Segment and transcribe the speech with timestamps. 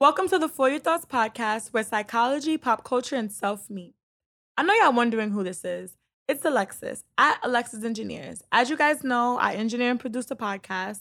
[0.00, 3.94] Welcome to the For Your Thoughts podcast, where psychology, pop culture, and self meet.
[4.56, 5.98] I know y'all wondering who this is.
[6.26, 8.42] It's Alexis at Alexis Engineers.
[8.50, 11.00] As you guys know, I engineer and produce a podcast.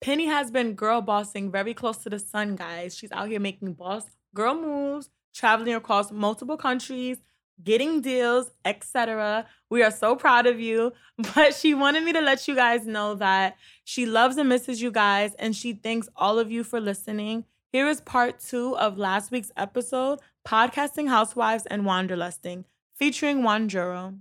[0.00, 2.96] Penny has been girl bossing very close to the sun, guys.
[2.96, 4.02] She's out here making boss
[4.34, 7.18] girl moves, traveling across multiple countries,
[7.62, 9.46] getting deals, etc.
[9.70, 10.92] We are so proud of you.
[11.36, 14.90] But she wanted me to let you guys know that she loves and misses you
[14.90, 17.44] guys, and she thanks all of you for listening.
[17.72, 22.64] Here is part two of last week's episode Podcasting Housewives and Wanderlusting,
[22.96, 24.18] featuring Juan Wanjuro.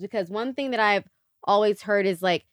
[0.00, 1.04] Because one thing that I've
[1.44, 2.44] always heard is like,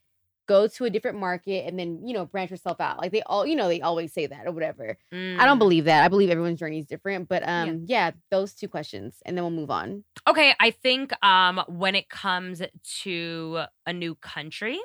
[0.48, 3.46] go to a different market and then you know branch yourself out like they all
[3.46, 5.60] you know they always say that or whatever i don't Mm.
[5.60, 8.10] believe that i believe everyone's journey is different but um yeah.
[8.32, 12.64] those two questions and then we'll move on Okay, I think um when it comes
[13.04, 14.80] to a new country,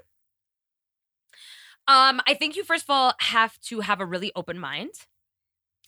[1.86, 4.90] um, I think you first of all have to have a really open mind.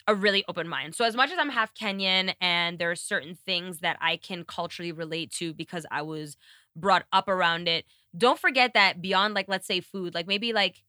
[0.08, 0.94] A really open mind.
[0.94, 4.44] So as much as I'm half Kenyan and there are certain things that I can
[4.44, 6.36] culturally relate to because I was
[6.77, 7.86] brought up around it,
[8.17, 10.84] don't forget that beyond like let's say food, like maybe like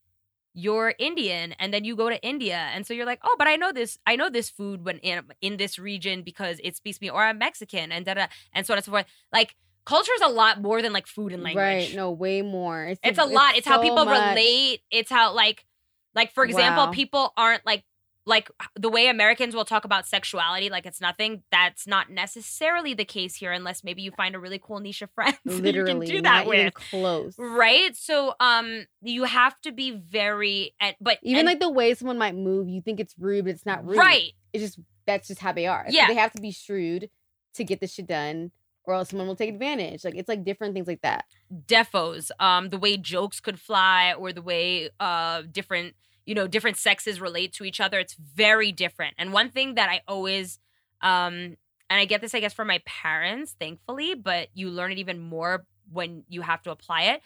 [0.54, 3.56] you're Indian and then you go to India and so you're like, "Oh, but I
[3.58, 7.06] know this I know this food when in in this region because it speaks to
[7.06, 9.56] me or I'm Mexican and da da and so on and so forth." Like
[9.88, 11.64] culture is a lot more than like food and language.
[11.64, 13.56] right no way more it's, It's a lot.
[13.56, 14.30] It's how so people much.
[14.36, 14.82] relate.
[14.92, 15.66] It's how like
[16.14, 16.92] like for example, Wow.
[16.92, 17.84] people aren't like
[18.26, 21.44] like the way Americans will talk about sexuality like it's nothing.
[21.50, 25.10] That's not necessarily the case here unless maybe you find a really cool niche of
[25.12, 26.74] friends literally you can do that not with.
[26.74, 27.96] close Right?
[27.96, 32.36] So um you have to be very but even and- like the way someone might
[32.36, 34.34] move you think it's rude but it's not rude right.
[34.52, 36.08] it's just that's just how they are So Yeah.
[36.10, 37.10] they have to be shrewd
[37.54, 38.52] to get this shit done
[38.88, 40.04] or else someone will take advantage.
[40.04, 41.26] Like it's like different things like that.
[41.68, 45.96] Defos um the way jokes could fly or the way uh different
[46.26, 49.14] you know different sexes relate to each other it's very different.
[49.20, 50.60] And one thing that i always
[51.02, 51.58] um
[51.90, 55.20] and i get this i guess from my parents thankfully but you learn it even
[55.20, 57.22] more when you have to apply it.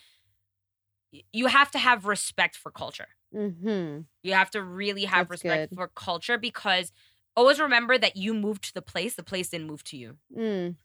[1.34, 3.08] You have to have respect for culture.
[3.36, 4.02] Mm-hmm.
[4.24, 5.76] You have to really have That's respect good.
[5.76, 6.92] for culture because
[7.36, 10.18] always remember that you moved to the place the place didn't move to you.
[10.38, 10.76] Mm.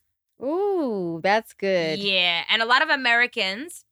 [0.42, 3.84] Ooh that's good Yeah, and a lot of Americans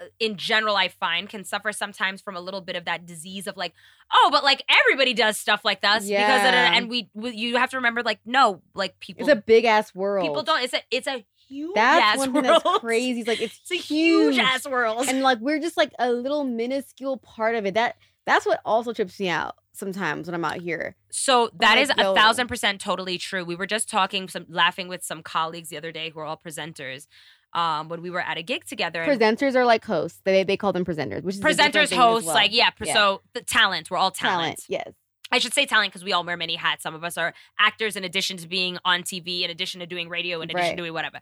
[0.00, 3.46] uh, in general I find can suffer sometimes from a little bit of that disease
[3.46, 3.72] of like,
[4.12, 6.72] oh, but like everybody does stuff like this because Yeah.
[6.74, 9.94] and we, we you have to remember like no, like people it's a big ass
[9.94, 12.44] world people don't it's a it's a huge That's ass one world.
[12.46, 13.20] thing that's crazy.
[13.20, 15.06] It's like it's, It's a huge, huge ass world.
[15.08, 17.74] and like we're just like a little minuscule part of it.
[17.74, 20.96] That that's what also trips me out sometimes when I'm out here.
[21.10, 23.44] So that is a thousand percent totally true.
[23.44, 26.36] We were just talking, some laughing with some colleagues the other day who are all
[26.44, 27.06] presenters.
[27.54, 30.20] Um, when we were at a gig together, Presenters are like hosts.
[30.24, 32.34] They they call them presenters, which is presenters, hosts, well.
[32.34, 32.94] like yeah, Yeah.
[32.94, 33.90] so the talent.
[33.90, 34.58] We're all talent.
[34.58, 34.64] talent.
[34.68, 34.92] Yes.
[35.30, 36.82] I should say talent because we all wear many hats.
[36.82, 40.08] Some of us are actors in addition to being on TV, in addition to doing
[40.08, 40.70] radio, in addition Right.
[40.70, 41.20] to doing whatever.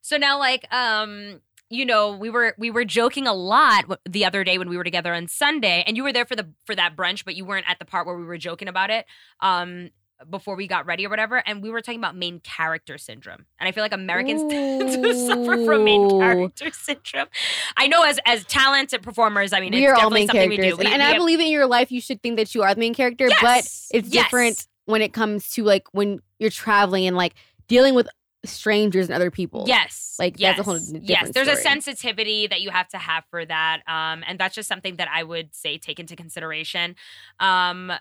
[0.00, 1.40] So now, like, um,
[1.70, 4.84] you know, we were we were joking a lot the other day when we were
[4.84, 7.66] together on Sunday, and you were there for the for that brunch, but you weren't
[7.68, 9.04] at the part where we were joking about it.
[9.40, 9.90] Um,
[10.28, 13.68] before we got ready or whatever, and we were talking about main character syndrome, and
[13.68, 17.28] I feel like Americans tend to suffer from main character syndrome.
[17.76, 20.50] I know as as talented performers, I mean, we it's are all definitely main something
[20.50, 20.76] characters, we do.
[20.78, 22.62] We- and, and we I have- believe in your life you should think that you
[22.62, 24.10] are the main character, but it's yes.
[24.10, 27.34] different when it comes to like when you're traveling and like
[27.68, 28.08] dealing with
[28.44, 29.64] strangers and other people.
[29.66, 30.16] Yes.
[30.18, 30.56] Like, yes.
[30.56, 31.28] that's a whole n- Yes.
[31.28, 33.82] different There's a sensitivity that you have to have for that.
[33.86, 36.96] Um, and that's just something that I would say take into consideration.
[37.40, 37.92] Um,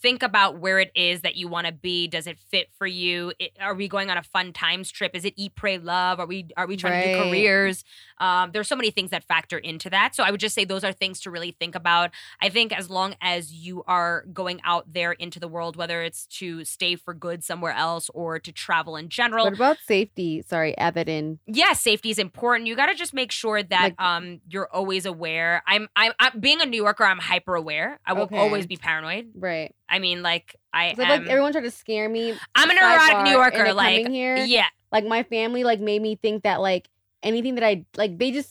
[0.00, 2.06] think about where it is that you want to be.
[2.08, 3.32] Does it fit for you?
[3.38, 5.12] It, are we going on a fun times trip?
[5.14, 6.20] Is it eat, pray, love?
[6.20, 7.84] Are we are we trying to do careers?
[8.18, 10.14] Um, there's so many things that factor into that.
[10.14, 12.10] So I would just say those are things to really think about.
[12.40, 16.26] I think as long as you are going out there into the world, whether it's
[16.38, 20.42] to stay for good somewhere else or to travel in general, What about safety?
[20.42, 21.38] Sorry, that in.
[21.46, 22.66] yeah, safety is important.
[22.68, 25.62] You got to just make sure that Like- um you're always aware.
[25.66, 27.04] I'm I'm, I'm being a New Yorker.
[27.04, 27.98] I'm hyper aware.
[28.06, 28.38] I will Okay.
[28.38, 29.28] always be paranoid.
[29.34, 29.74] Right.
[29.88, 31.08] I mean, like I So am.
[31.08, 32.34] like everyone tried to scare me.
[32.54, 33.72] I'm an neurotic sidebar, New Yorker.
[33.74, 36.88] Like here, yeah, like my family like made me think that like
[37.24, 38.50] anything that I like they just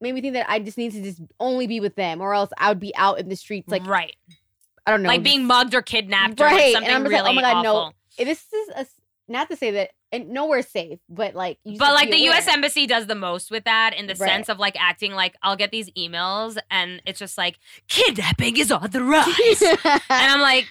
[0.00, 2.50] made me think that I just need to just only be with them or else
[2.58, 4.16] I would be out in the streets like right.
[4.86, 7.12] I don't know like being mugged or kidnapped or like Right, and something I'm just
[7.12, 7.76] like, oh really oh my God, no.
[7.76, 7.94] awful.
[8.18, 8.86] this is a,
[9.28, 12.46] not to say that and nowhere's safe but like you But like the U.S.
[12.48, 14.28] embassy does the most with that in the Right.
[14.28, 18.70] sense of like acting like I'll get these emails and it's just like kidnapping is
[18.70, 20.66] on the rise, and I'm like,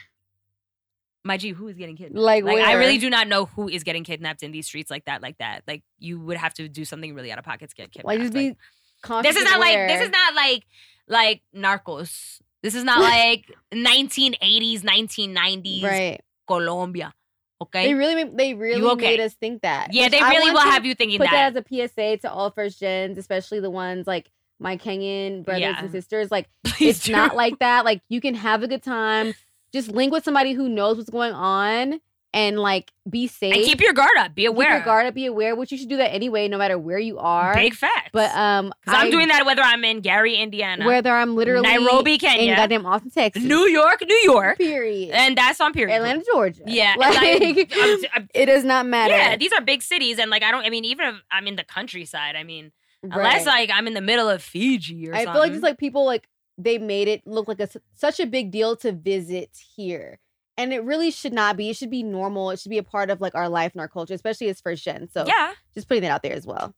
[1.23, 2.15] my G, who is getting kidnapped?
[2.21, 5.05] like, Like I really do not know who is getting kidnapped in these streets like
[5.05, 5.63] that, like that.
[5.67, 8.07] Like you would have to do something really out of pocket to get kidnapped.
[8.07, 8.55] like just be
[9.01, 10.63] conscious this is not like this is not like
[11.07, 16.21] like Narcos This is not like 1980s, 1990s Right.
[16.47, 17.13] Colombia.
[17.61, 17.87] Okay.
[17.87, 19.11] They really, they really okay?
[19.11, 19.93] made us think that.
[19.93, 21.53] yeah, they really will have you thinking Put that.
[21.53, 24.29] that as a PSA to all first gens, especially the ones like
[24.59, 25.79] my Kenyan brothers Yeah.
[25.79, 26.29] and sisters.
[26.31, 27.11] Like, Please it's do.
[27.13, 27.85] not like that.
[27.85, 29.33] Like, you can have a good time.
[29.73, 31.99] Just link with somebody who knows what's going on
[32.35, 33.53] and like be safe.
[33.53, 34.33] and keep your guard up.
[34.33, 34.67] Be aware.
[34.69, 35.13] Keep your guard up.
[35.13, 35.55] Be aware.
[35.55, 37.53] Which you should do that anyway, no matter where you are.
[37.53, 38.09] Big facts.
[38.11, 42.13] But um, because I'm doing that whether I'm in Gary, Indiana, whether I'm literally Nairobi,
[42.13, 45.95] in Kenya, goddamn Austin, Texas, New York, New York, period, and that's on period.
[45.95, 46.63] Atlanta, Georgia.
[46.65, 49.13] Yeah, like, like, I'm- I'm- it does not matter.
[49.15, 50.65] yeah, these are big cities, and like I don't.
[50.65, 52.71] I mean, even if I'm in the countryside, I mean,
[53.03, 53.17] Right.
[53.17, 55.33] unless like I'm in the middle of Fiji or I something.
[55.33, 56.27] feel like just like people like
[56.57, 60.19] they made it look like a, such a big deal to visit here.
[60.57, 61.69] And it really should not be.
[61.71, 62.51] It should be normal.
[62.51, 64.83] It should be a part of like our life and our culture, especially as first
[64.83, 65.09] gen.
[65.11, 66.75] So yeah, just putting that out there as well.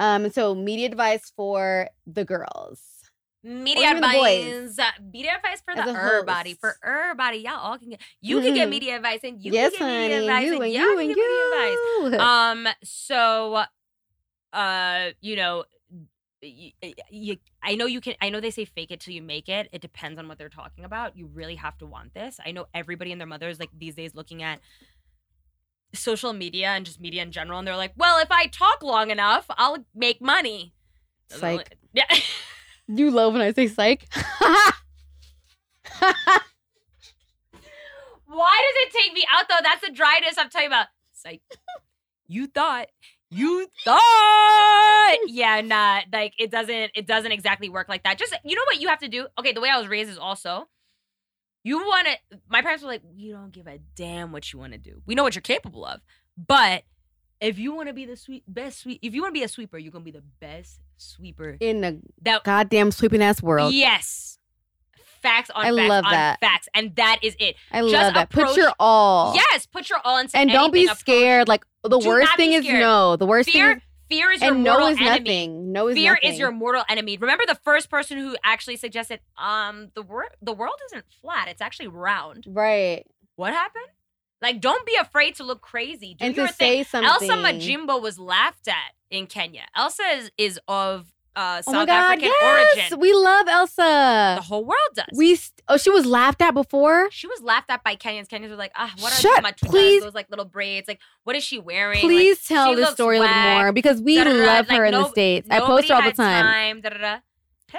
[0.00, 2.80] Um, so media advice for the girls.
[3.44, 4.76] media advice.
[5.12, 6.50] media advice for As the everybody.
[6.50, 6.60] host.
[6.60, 8.00] For everybody, y'all all can get.
[8.20, 8.70] You can get Mhm.
[8.70, 9.98] media advice, and you yes, can get honey.
[10.02, 11.28] media advice, you and and y'all you can and get
[12.10, 12.20] media advice.
[12.20, 13.64] um so
[14.52, 15.64] uh you know
[16.42, 19.22] y- y- y- I know you can I know they say fake it till you
[19.22, 19.68] make it.
[19.72, 21.16] It depends on what they're talking about.
[21.16, 22.38] You really have to want this.
[22.44, 24.60] I know everybody and their mothers like these days looking at
[25.94, 29.10] social media and just media in general and they're like, "Well, if I talk long
[29.10, 30.72] enough, I'll make money."
[31.30, 31.76] Psych.
[31.92, 32.04] Yeah.
[32.88, 34.06] You love when I say psych.
[38.26, 39.54] Why does it take me out though?
[39.62, 40.86] That's the dryness I'm talking about.
[41.12, 41.40] Psych.
[42.28, 42.88] You thought.
[43.32, 45.16] You thought.
[45.26, 46.00] Yeah, nah.
[46.12, 48.18] Like it doesn't it doesn't exactly work like that.
[48.18, 49.26] Just you know what you have to do?
[49.38, 50.68] Okay, the way I was raised is also
[51.64, 54.72] you want to my parents were like, you don't give a damn what you want
[54.72, 55.02] to do.
[55.06, 56.00] We know what you're capable of."
[56.36, 56.84] But
[57.40, 59.48] if you want to be the sweet best sweet if you want to be a
[59.48, 61.56] sweeper, you're going to be the best sweeper.
[61.60, 63.74] In the That goddamn sweeping ass world.
[63.74, 64.38] Yes.
[65.22, 66.40] Facts on I facts love on that.
[66.40, 66.68] facts.
[66.74, 67.56] And that is it.
[67.70, 68.30] I Just love that.
[68.30, 69.34] Put your all.
[69.34, 70.88] Yes, put your all into And don't be anything.
[70.92, 71.48] Approach- scared.
[71.48, 73.16] Like the Do worst thing is no.
[73.16, 75.10] The worst Fear, thing is fear is your no mortal is enemy.
[75.10, 75.72] nothing.
[75.72, 76.02] No is nothing.
[76.02, 76.32] Fear nothing.
[76.32, 77.16] is your mortal enemy.
[77.18, 81.62] Remember the first person who actually suggested, um, the wor- the world isn't flat; it's
[81.62, 82.44] actually round.
[82.48, 83.06] right.
[83.36, 83.86] What happened?
[84.42, 86.14] Like, don't be afraid to look crazy.
[86.18, 86.82] Do and your to thing.
[86.82, 87.08] say something.
[87.08, 89.62] Elsa Majimbo was laughed at in Kenya.
[89.76, 92.76] Elsa is, is of uh, Oh South my God, African yes!
[92.92, 93.00] origin.
[93.00, 94.34] We love Elsa.
[94.38, 95.06] The whole world does.
[95.16, 97.08] we st- oh she was laughed at before.
[97.10, 98.28] she was laughed at by Kenyans.
[98.28, 100.88] Kenyans were like, ah, what are Shut- those matutas, please- those like little braids?
[100.88, 101.96] Like, what is she wearing?
[101.96, 104.36] Like, Please tell she this looks story a little more because we Da-da-da.
[104.44, 105.48] love Like, her in no- the states.
[105.50, 106.80] I post her all the time.
[106.80, 107.18] da-da-da.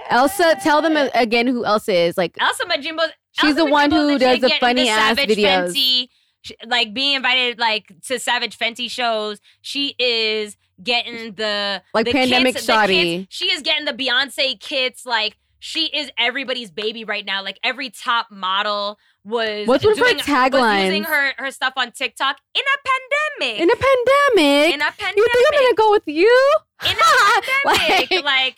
[0.10, 2.18] Elsa, tell them again who Elsa is.
[2.18, 3.06] Like Elsa Majimbo.
[3.34, 5.70] She's Elsa the one who the does the funny ass videos.
[5.76, 6.08] Fenty,
[6.44, 9.40] sh- like being invited like to Savage Fenty shows.
[9.62, 13.20] She is getting the Like the pandemic kits, shoddy.
[13.26, 13.36] kits.
[13.36, 15.06] She is getting the Beyonce kits.
[15.06, 17.42] Like she is everybody's baby right now.
[17.44, 20.84] Like every top model was What's of her tagline?
[20.86, 23.62] using her her stuff on TikTok in a pandemic.
[23.62, 24.74] in a pandemic.
[24.76, 25.16] in a pandemic.
[25.18, 26.56] you think I'm gonna go with you?
[26.86, 28.12] in a pandemic.
[28.12, 28.56] Like- like,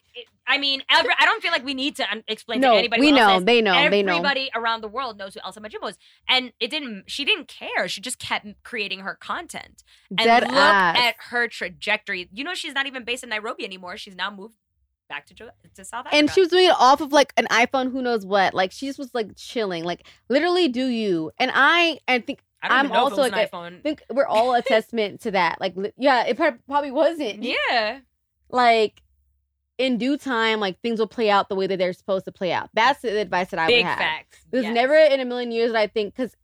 [0.48, 3.02] I mean, every, I don't feel like we need to un- explain no, to anybody.
[3.02, 3.40] we know.
[3.40, 3.90] They know.
[3.90, 4.14] They know.
[4.16, 5.98] Everybody around the world knows who Elsa Majimbo is,
[6.30, 7.06] and it didn't.
[7.08, 7.88] She didn't care.
[7.88, 9.84] She just kept creating her content.
[10.10, 10.98] And Dead look ass.
[10.98, 12.30] at her trajectory.
[12.34, 13.98] You know, she's not even based in Nairobi anymore.
[13.98, 14.56] She's now moved
[15.10, 16.16] back to to South Africa.
[16.16, 18.54] and she was doing it off of like an iPhone, who knows what.
[18.54, 21.32] Like she just was like chilling, like literally do you.
[21.38, 23.76] And I, I think, I don't I'm even know also if it was like an
[23.78, 25.60] I think we're all a testament to that.
[25.62, 27.44] Like, yeah, it probably wasn't.
[27.44, 28.00] Yeah,
[28.50, 29.02] Like,
[29.78, 32.52] in due time, like things will play out the way that they're supposed to play
[32.52, 32.70] out.
[32.74, 33.98] That's the advice that I big would have.
[33.98, 34.40] facts.
[34.52, 34.74] There's Yes.
[34.74, 36.36] never in a million years that I think because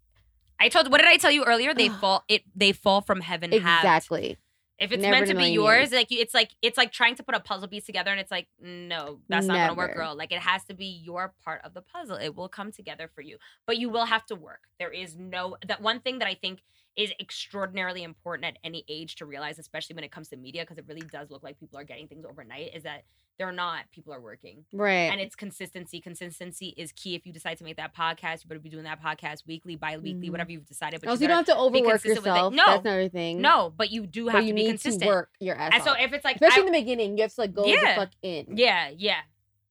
[0.60, 0.92] I told.
[0.92, 1.74] What did I tell you earlier?
[1.74, 2.24] They fall.
[2.28, 2.44] It.
[2.56, 3.52] They fall from heaven.
[3.52, 3.84] halved.
[3.84, 4.38] exactly.
[4.78, 7.36] If it's Never meant to be yours, like it's like it's like trying to put
[7.36, 10.16] a puzzle piece together, and it's like no, that's not gonna work, girl.
[10.16, 12.16] Like it has to be your part of the puzzle.
[12.18, 14.62] It will come together for you, but you will have to work.
[14.80, 16.62] There is no that one thing that I think
[16.98, 20.78] is extraordinarily important at any age to realize, especially when it comes to media, because
[20.78, 22.76] it really does look like people are getting things overnight.
[22.76, 23.04] Is that
[23.40, 23.86] they're not.
[23.92, 24.66] People are working.
[24.74, 25.10] Right.
[25.12, 26.00] And it's consistency.
[26.02, 27.16] Consistency is key.
[27.16, 30.28] If you decide to make that podcast, you better be doing that podcast weekly, bi-weekly,
[30.28, 30.32] Mhm.
[30.32, 31.00] whatever you've decided.
[31.02, 32.30] But oh, you you don't have to overwork consistent with it.
[32.30, 32.54] yourself.
[32.54, 32.66] No.
[32.68, 33.42] That's another thing.
[33.42, 35.04] no, but you do have you to be need consistent.
[35.04, 37.24] to work your ass And so if it's like especially I- in the beginning, you
[37.24, 37.96] have to like go Yeah.
[37.96, 38.58] the fuck in.
[38.58, 39.22] yeah, yeah,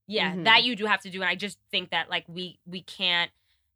[0.08, 0.44] yeah, Mhm.
[0.44, 3.30] that you do have to do, and I just think that like we we can't.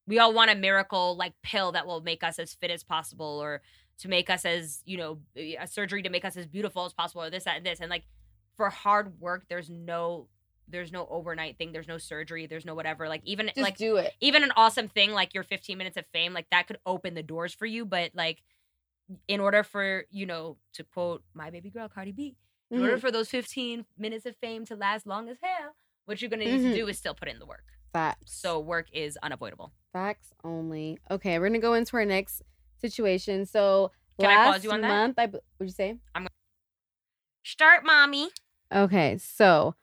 [0.07, 3.39] We all want a miracle like pill that will make us as fit as possible,
[3.43, 3.63] or
[3.99, 7.23] to make us as you know a surgery to make us as beautiful as possible,
[7.23, 8.05] or this that and this, and like
[8.57, 10.29] for hard work, there's no
[10.67, 13.09] there's no overnight thing, there's no surgery, there's no whatever.
[13.09, 14.15] Like even Just like do it.
[14.21, 17.23] even an awesome thing like your 15 minutes of fame like that could open the
[17.23, 18.43] doors for you but like
[19.29, 22.35] in order for you know to quote my baby girl cardi b
[22.71, 23.01] in order Mhm.
[23.01, 26.61] for those 15 minutes of fame to last long as hell what you're gonna need
[26.61, 26.71] Mhm.
[26.71, 28.37] to do is still put in the work Facts.
[28.37, 29.73] So work is unavoidable.
[29.93, 30.99] facts only.
[31.13, 32.43] Okay, we're gonna go into our next
[32.81, 33.47] situation.
[33.47, 34.89] So Can I pause you on that?
[34.89, 35.97] month, I what'd you say?
[36.15, 36.27] I'm
[37.45, 38.31] Start, mommy.
[38.75, 39.77] Okay, so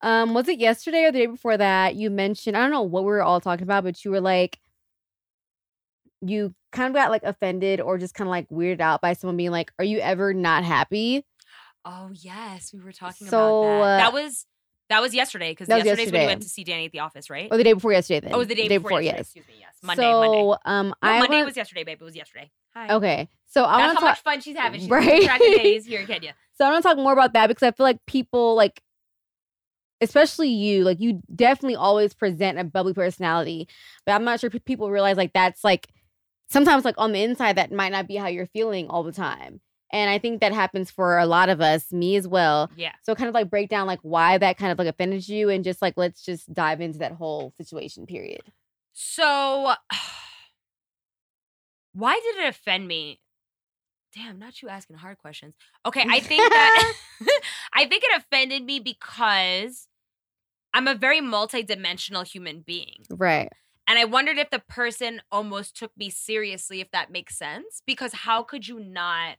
[0.00, 1.96] um, was it yesterday or the day before that?
[1.96, 4.58] You mentioned I don't know what we were all talking about, but you were like,
[6.22, 9.36] you kind of got like offended or just kind of like weirded out by someone
[9.36, 11.26] being like, "Are you ever not happy?"
[11.84, 13.82] Oh yes, we were talking So, about that.
[13.82, 14.46] uh, that was
[14.90, 17.48] that was yesterday because yesterday's when you went to see Danny at the office, right?
[17.50, 18.20] Or the day before yesterday?
[18.20, 19.00] Then oh, it was the day, before.
[19.00, 19.20] yesterday, yes.
[19.26, 19.54] Excuse me.
[19.60, 20.02] Yes, Monday.
[20.02, 20.60] so, Monday.
[20.66, 21.98] um, No, I Monday wanna- was yesterday, babe.
[22.00, 22.50] It was yesterday.
[22.74, 22.94] Hi.
[22.96, 23.28] okay.
[23.46, 24.24] So I want how to much talk.
[24.24, 24.80] fun she's having.
[24.80, 25.38] She's Right.
[25.40, 26.34] days here in Kenya.
[26.58, 28.82] So I want to talk more about that because I feel like people like,
[30.00, 33.68] especially you, like you definitely always present a bubbly personality,
[34.06, 35.88] but I'm not sure people realize like that's like
[36.48, 39.60] sometimes like on the inside that might not be how you're feeling all the time,
[39.92, 42.70] and I think that happens for a lot of us, me as well.
[42.76, 42.92] Yeah.
[43.02, 45.64] So kind of like break down like why that kind of like offended you, and
[45.64, 48.06] just like let's just dive into that whole situation.
[48.06, 48.42] Period.
[48.92, 49.74] So,
[51.92, 53.20] why did it offend me?
[54.14, 55.54] Damn, not you asking hard questions.
[55.86, 56.94] Okay, I think that
[57.72, 59.86] I think it offended me because
[60.72, 63.04] I'm a very multidimensional human being.
[63.10, 63.50] Right.
[63.86, 67.82] And I wondered if the person almost took me seriously, if that makes sense.
[67.86, 69.36] Because how could you not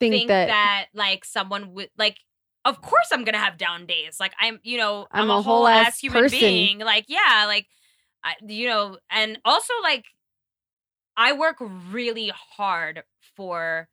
[0.00, 2.16] Think, think, that, that, like someone would like
[2.64, 4.18] of course I'm gonna have down days.
[4.18, 6.38] Like I'm, you know, I'm I'm, a a whole whole ass ass human person.
[6.38, 6.78] being.
[6.80, 7.66] Like, yeah, like
[8.24, 10.04] I, you know, and also like
[11.16, 11.56] I work
[11.90, 13.02] really hard
[13.36, 13.88] for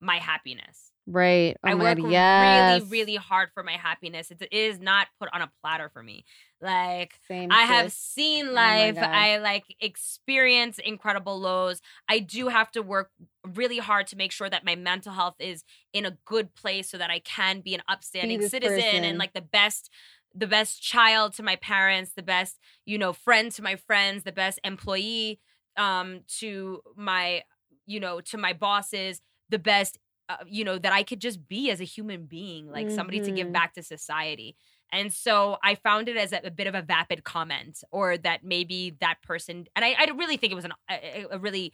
[0.00, 0.89] my happiness.
[1.06, 1.56] Right.
[1.64, 2.82] Oh I work God, yes.
[2.82, 4.30] really, really hard for my happiness.
[4.30, 6.24] It is not put on a platter for me.
[6.60, 7.50] Like Same.
[7.50, 8.94] I have seen Oh life.
[8.96, 9.04] God.
[9.04, 11.80] I like experience incredible lows.
[12.08, 13.10] I do have to work
[13.54, 16.98] really hard to make sure that my mental health is in a good place so
[16.98, 19.04] that I can be an upstanding this citizen person.
[19.04, 19.90] and like the best
[20.32, 24.32] the best child to my parents, the best, you know, friend to my friends, the
[24.32, 25.40] best employee
[25.76, 27.42] um to my
[27.86, 29.98] you know, to my bosses, the best
[30.30, 33.30] uh, you know that I could just be as a human being, like somebody to
[33.32, 34.56] give back to society.
[34.92, 38.42] And so I found it as a, a bit of a vapid comment, or that
[38.44, 41.72] maybe that person, and I, I really think it was an, a, a really,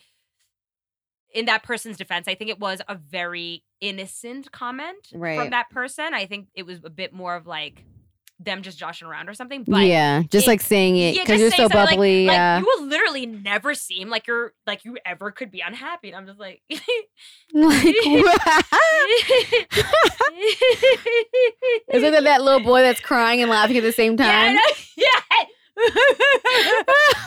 [1.34, 5.38] in that person's defense, I think it was a very innocent comment Right.
[5.38, 6.14] from that person.
[6.14, 7.84] I think it was a bit more of like
[8.38, 9.64] them just joshing around or something.
[9.66, 12.26] But yeah, just it- like saying it because just you're so like- bubbly.
[12.26, 16.08] like, yeah, you will literally never seem like you're like you ever could be unhappy.
[16.08, 16.60] And I'm just like,
[17.54, 17.94] like
[21.92, 24.58] is it that, that little boy that's crying and laughing at the same Yeah, time?
[24.96, 25.06] yeah.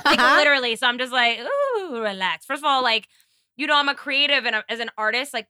[0.05, 0.75] like literally.
[0.75, 2.45] So I'm just like, ooh, relax.
[2.45, 3.07] First of all, like,
[3.55, 5.47] you know, I'm a creative and I'm- as an artist, like,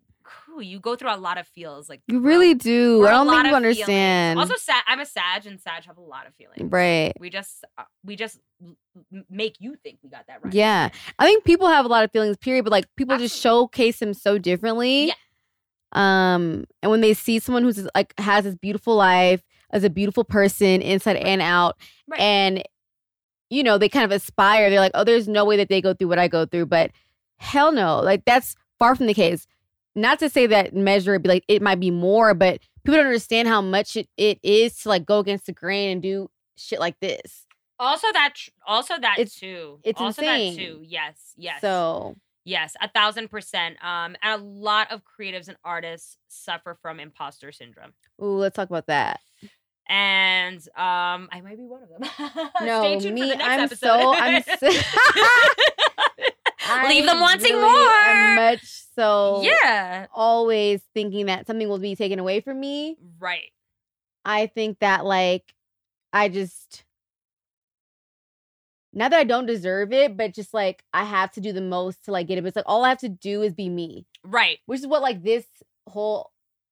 [0.59, 1.89] you go through a lot of feels.
[1.89, 3.05] Like, you really do.
[3.07, 3.55] I don't think you of feelings.
[3.79, 4.39] understand.
[4.39, 6.71] also, Sag, I'm a Sag, and Sag have a lot of feelings.
[6.71, 7.13] right.
[7.19, 8.39] We just, uh, we just
[9.29, 10.53] make you think we got that right.
[10.53, 10.89] Yeah.
[11.17, 14.13] I think people have a lot of feelings, period, but like people just showcase them
[14.13, 15.07] so differently.
[15.07, 15.13] Yeah.
[15.93, 20.23] Um, and when they see someone who's like has this beautiful life, as a beautiful
[20.23, 22.19] person inside and out, Right.
[22.19, 22.63] and
[23.51, 25.93] you know, they kind of aspire, they're like, oh, there's no way that they go
[25.95, 26.91] through what I go through, but
[27.37, 29.47] hell no, like that's far from the case.
[29.95, 33.07] Not to say that measure it be like it might be more, but people don't
[33.07, 36.79] understand how much it, it is to like go against the grain and do shit
[36.79, 37.45] like this.
[37.79, 39.79] Also, that, tr- also that It's- too.
[39.83, 40.55] it's also insane.
[40.55, 40.81] that too.
[40.85, 41.61] Yes, yes.
[41.61, 42.15] So
[42.45, 43.77] Yes, a thousand percent.
[43.83, 47.93] Um, and a lot of creatives and artists suffer from imposter syndrome.
[48.21, 49.19] ooh, let's talk about that.
[49.87, 52.49] And um, I might be one of them.
[52.61, 54.01] No, Stay tuned me, for the next I'm episode.
[54.01, 54.81] so- I'm so-
[56.87, 58.35] Leave them wanting really more.
[58.35, 58.61] Much
[58.95, 59.41] so.
[59.43, 62.97] yeah, Always thinking that something will be taken away from me.
[63.19, 63.51] right.
[64.25, 65.53] I think that like
[66.13, 66.83] I just
[68.91, 72.05] not that I don't deserve it, but just like I have to do the most
[72.05, 72.41] to like get it.
[72.41, 74.57] But it's like all I have to do is be me, Right.
[74.65, 75.45] which is what like this
[75.87, 76.31] whole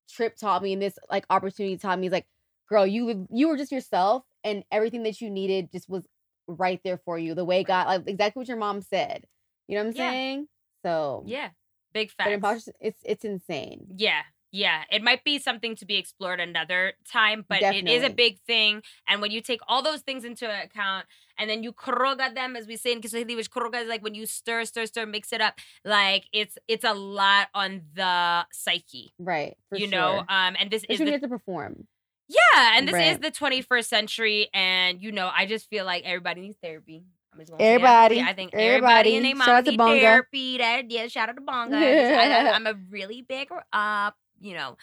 [0.10, 2.28] trip taught me and this like opportunity taught me is like,
[2.70, 6.08] girl, you live- you were just yourself, and everything that you needed just was
[6.48, 7.36] right there for you.
[7.36, 9.26] The way God, like exactly what your mom said.
[9.68, 10.12] You know what I'm Yeah.
[10.12, 10.48] saying?
[10.84, 11.50] So Yeah.
[11.94, 12.34] Big but facts.
[12.34, 13.88] imposter, it's it's insane.
[13.96, 14.22] Yeah.
[14.50, 18.40] Yeah, it might be something to be explored another time, but it is a big
[18.48, 18.82] thing.
[19.06, 21.06] And when you take all those things into account
[21.38, 24.16] and then you kroga them, as we say in Kiswahili, which kroga is like when
[24.16, 29.12] you stir, stir, stir, mix it up, like it's it's a lot on the psyche,
[29.20, 29.58] Right.
[29.72, 29.88] You sure.
[29.90, 30.20] know.
[30.30, 31.86] Um, and this is you have to perform.
[32.30, 36.40] yeah, and this is the 21st century, and you know, I just feel like everybody
[36.42, 37.04] needs therapy.
[37.38, 37.74] I'm just gonna say that.
[37.76, 39.38] Everybody, Yeah, I think everybody, and everybody.
[39.38, 40.00] their Shout out to need Bonga.
[40.02, 40.58] therapy.
[40.58, 41.78] That yeah, shout out to Bonga.
[41.78, 44.78] I, am a really big, uh, you know,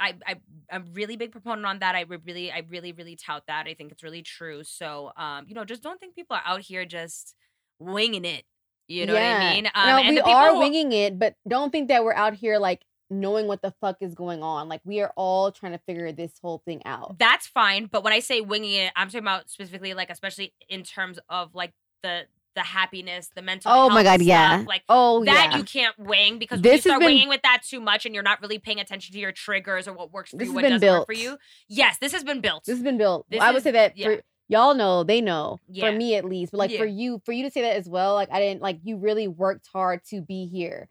[0.00, 0.36] I, I
[0.70, 1.94] I'm really big proponent on that.
[1.94, 3.66] I re- really I really really tout that.
[3.66, 4.64] I think it's really true.
[4.64, 7.34] So um, you know, just don't think people are out here just
[7.78, 8.44] winging it.
[8.88, 9.66] You know what I mean?
[9.74, 12.58] Um, no, and we are who- winging it, but don't think that we're out here
[12.58, 14.68] like knowing what the fuck is going on.
[14.68, 17.18] Like we are all trying to figure this whole thing out.
[17.18, 20.82] That's fine, but when I say winging it, I'm talking about specifically like especially in
[20.82, 22.22] terms of like the
[22.54, 23.72] the happiness, the mental.
[23.72, 24.64] Oh my god, stuff, yeah.
[24.66, 25.58] Like oh that yeah.
[25.58, 28.24] you can't wing because This you start been- winging with that too much and you're
[28.24, 30.62] not really paying attention to your triggers or what works for This you, has what
[30.62, 31.38] been doesn't work for you.
[31.68, 32.64] Yes, this has been built.
[32.64, 33.26] this has been built.
[33.30, 34.06] This I would say that yeah.
[34.06, 35.58] for y'all know, they know.
[35.68, 35.90] Yeah.
[35.90, 36.52] For me at least.
[36.52, 38.80] But like for you, for you to say that as well, like I didn't like
[38.82, 40.88] you really worked hard to be here.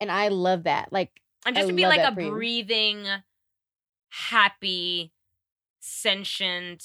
[0.00, 0.92] And I love that.
[0.92, 1.10] Like
[1.46, 3.06] and I just to be like a breathing,
[4.10, 5.12] happy,
[5.80, 6.84] sentient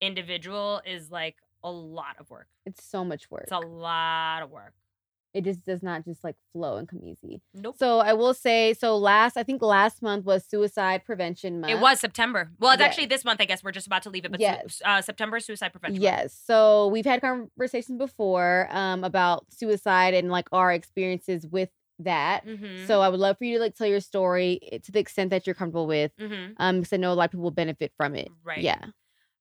[0.00, 2.46] individual is like a lot of work.
[2.66, 3.42] it's so much work.
[3.44, 4.74] It's a lot of work.
[5.34, 7.40] it just does not just like flow and come easy.
[7.54, 7.76] Nope.
[7.78, 11.70] So I will say, so last I think last month was suicide prevention month.
[11.70, 12.50] It was September.
[12.58, 12.86] Well, it's Yeah.
[12.86, 13.40] actually this month.
[13.40, 14.80] I guess we're just about to leave it, but Yes.
[14.84, 16.02] uh, September suicide prevention.
[16.02, 16.02] Month.
[16.02, 16.40] Yes.
[16.46, 21.68] So we've had conversations before um, about suicide and like our experiences with
[22.00, 22.46] that.
[22.46, 22.86] Mhm.
[22.86, 25.28] So I would love for you to like tell your story eh, to the extent
[25.30, 26.10] that you're comfortable with.
[26.16, 26.54] Mhm.
[26.56, 28.28] Um, because I know a lot of people will benefit from it.
[28.42, 28.60] Right.
[28.62, 28.82] Yeah.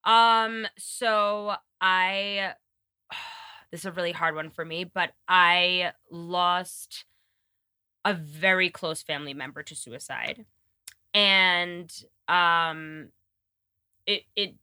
[0.03, 0.67] Um.
[0.77, 2.53] So I.
[3.69, 7.03] This is a really hard one for me, but I lost
[8.05, 10.45] a very close family member to suicide,
[11.13, 11.91] and
[12.27, 13.09] um,
[14.05, 14.55] it it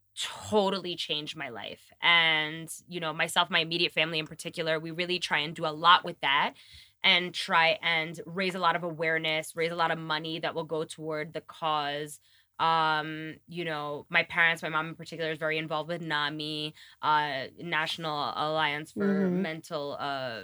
[0.51, 1.83] totally changed my life.
[2.03, 5.69] And you know, myself, my immediate family in particular, we really try and do a
[5.69, 6.55] lot with that.
[7.07, 10.65] And try and raise a lot of awareness, raise a lot of money that will
[10.65, 12.19] go toward the cause
[12.59, 17.45] um you know my parents my mom in particular is very involved with nami uh
[17.61, 19.43] national alliance for Mhm.
[19.43, 20.43] mental uh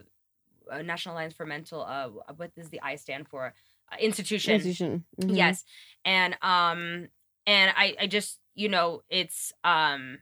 [0.71, 3.55] uh, national alliance for mental uh what does the i stand for
[3.93, 5.05] uh, institution Institution.
[5.21, 5.37] Mhm.
[5.37, 5.65] yes
[6.05, 7.09] and um
[7.47, 10.19] and i i just you know it's um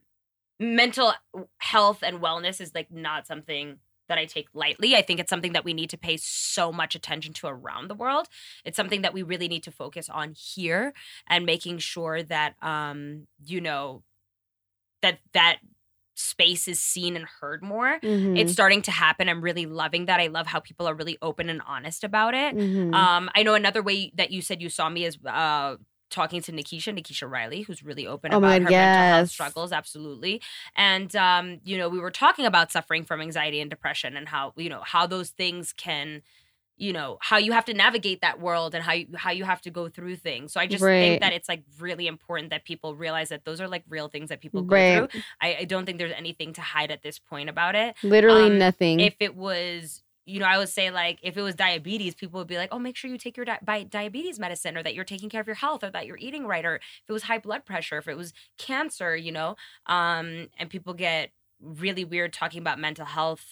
[0.61, 1.13] mental
[1.59, 4.97] health and wellness is like not something that I take lightly.
[4.97, 7.95] I think it's something that we need to pay so much attention to around the
[7.95, 8.27] world.
[8.65, 10.93] It's something that we really need to focus on here
[11.29, 14.03] and making sure that um you know
[15.03, 15.59] that that
[16.15, 18.01] space is seen and heard more.
[18.01, 18.37] Mhm.
[18.37, 19.29] It's starting to happen.
[19.29, 20.19] I'm really loving that.
[20.19, 22.57] I love how people are really open and honest about it.
[22.57, 22.93] Mhm.
[22.93, 25.77] Um, I know another way that you said you saw me is uh
[26.11, 29.73] talking to Nikisha, Nikisha Riley, who's really open Oh about her God, mental health struggles,
[29.73, 30.41] absolutely.
[30.77, 34.53] And um, you know, we were talking about suffering from anxiety and depression and how,
[34.57, 36.23] you know, how those things can
[36.77, 39.61] you know how you have to navigate that world and how you how you have
[39.61, 41.01] to go through things so i just Right.
[41.01, 44.29] think that it's like really important that people realize that those are like real things
[44.29, 44.95] that people go Right.
[44.99, 45.09] through
[45.41, 48.59] I, I don't think there's anything to hide at this point about it Literally um,
[48.59, 49.01] nothing.
[49.01, 52.47] if it was you know i would say like if it was diabetes people would
[52.47, 55.05] be like oh make sure you take your di- bi- diabetes medicine or that you're
[55.05, 57.39] taking care of your health or that you're eating right or if it was high
[57.39, 59.57] blood pressure if it was cancer you know?
[59.87, 63.45] Um and people get really weird talking about mental health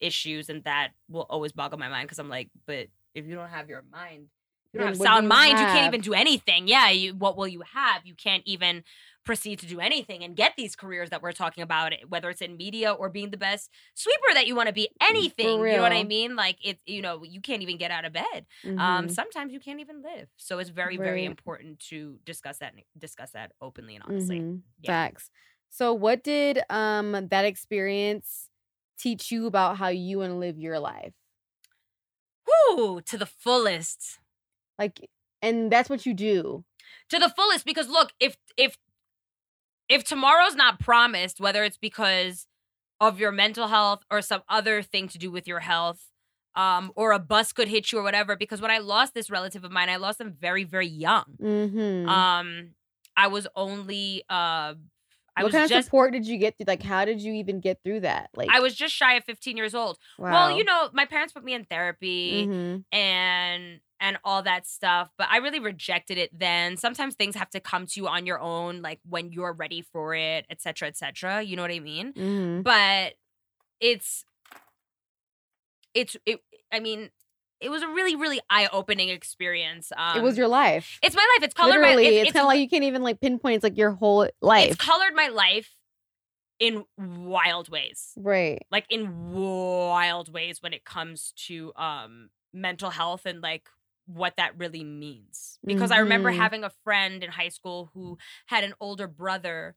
[0.00, 3.48] issues and that will always boggle my mind because i'm like but if you don't
[3.48, 4.26] have your mind
[4.72, 6.68] you don't have sound you mind you can't even do anything.
[6.68, 8.04] Yeah you, what will you have?
[8.04, 8.84] You can't even
[9.28, 12.56] proceed to do anything and get these careers that we're talking about whether it's in
[12.56, 15.92] media or being the best sweeper that you want to be anything you know what
[15.92, 18.46] i mean like it's you know you can't even get out of bed
[18.78, 19.10] um Mhm.
[19.20, 23.52] sometimes you can't even live so it's very very important to discuss that discuss that
[23.60, 24.62] openly and honestly Mhm.
[24.80, 24.90] Yeah.
[24.92, 25.30] Facts.
[25.70, 28.48] So what did um that experience
[28.98, 31.12] teach you about how you want to live your life?
[32.46, 34.18] Whew, to the fullest
[34.78, 35.08] Like
[35.42, 36.64] and that's what you do.
[37.10, 38.76] to the fullest because look if if
[39.88, 42.46] if tomorrow's not promised whether it's because
[43.00, 46.02] of your mental health or some other thing to do with your health
[46.56, 49.64] um or a bus could hit you or whatever because when i lost this relative
[49.64, 52.08] of mine i lost them very very young Mhm.
[52.08, 52.70] um
[53.16, 54.74] i was only uh
[55.38, 56.64] i what kind of support did you get through?
[56.66, 58.30] Like how did you even get through that?
[58.34, 60.30] Like i was just shy of 15 years old wow.
[60.32, 62.84] well you know my parents put me in therapy Mhm.
[62.92, 67.60] and and all that stuff but i really rejected it then sometimes things have to
[67.60, 71.14] come to you on your own like when you're ready for it etc cetera, etc
[71.30, 72.62] cetera, you know what i mean Mhm.
[72.62, 73.14] but
[73.80, 74.24] it's
[75.94, 76.40] it's it
[76.72, 77.10] i mean
[77.60, 80.98] it was a really really eye-opening experience um it was your life.
[81.02, 83.20] it's my life it's colored Literally, my it's, kind of like you can't even like
[83.20, 83.56] pinpoint.
[83.56, 85.74] It's like your whole life, it's colored my life
[86.60, 88.60] in wild ways right?
[88.70, 93.68] like in wild ways when it comes to um mental health and like
[94.06, 96.36] what that really means because i remember Mhm.
[96.36, 99.76] having a friend in high school who had an older brother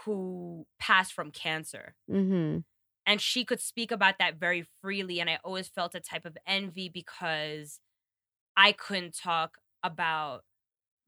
[0.00, 2.58] who passed from cancer Mm-hmm.
[3.06, 6.36] And she could speak about that very freely and i always felt a type of
[6.46, 7.80] envy because
[8.56, 10.44] i couldn't talk about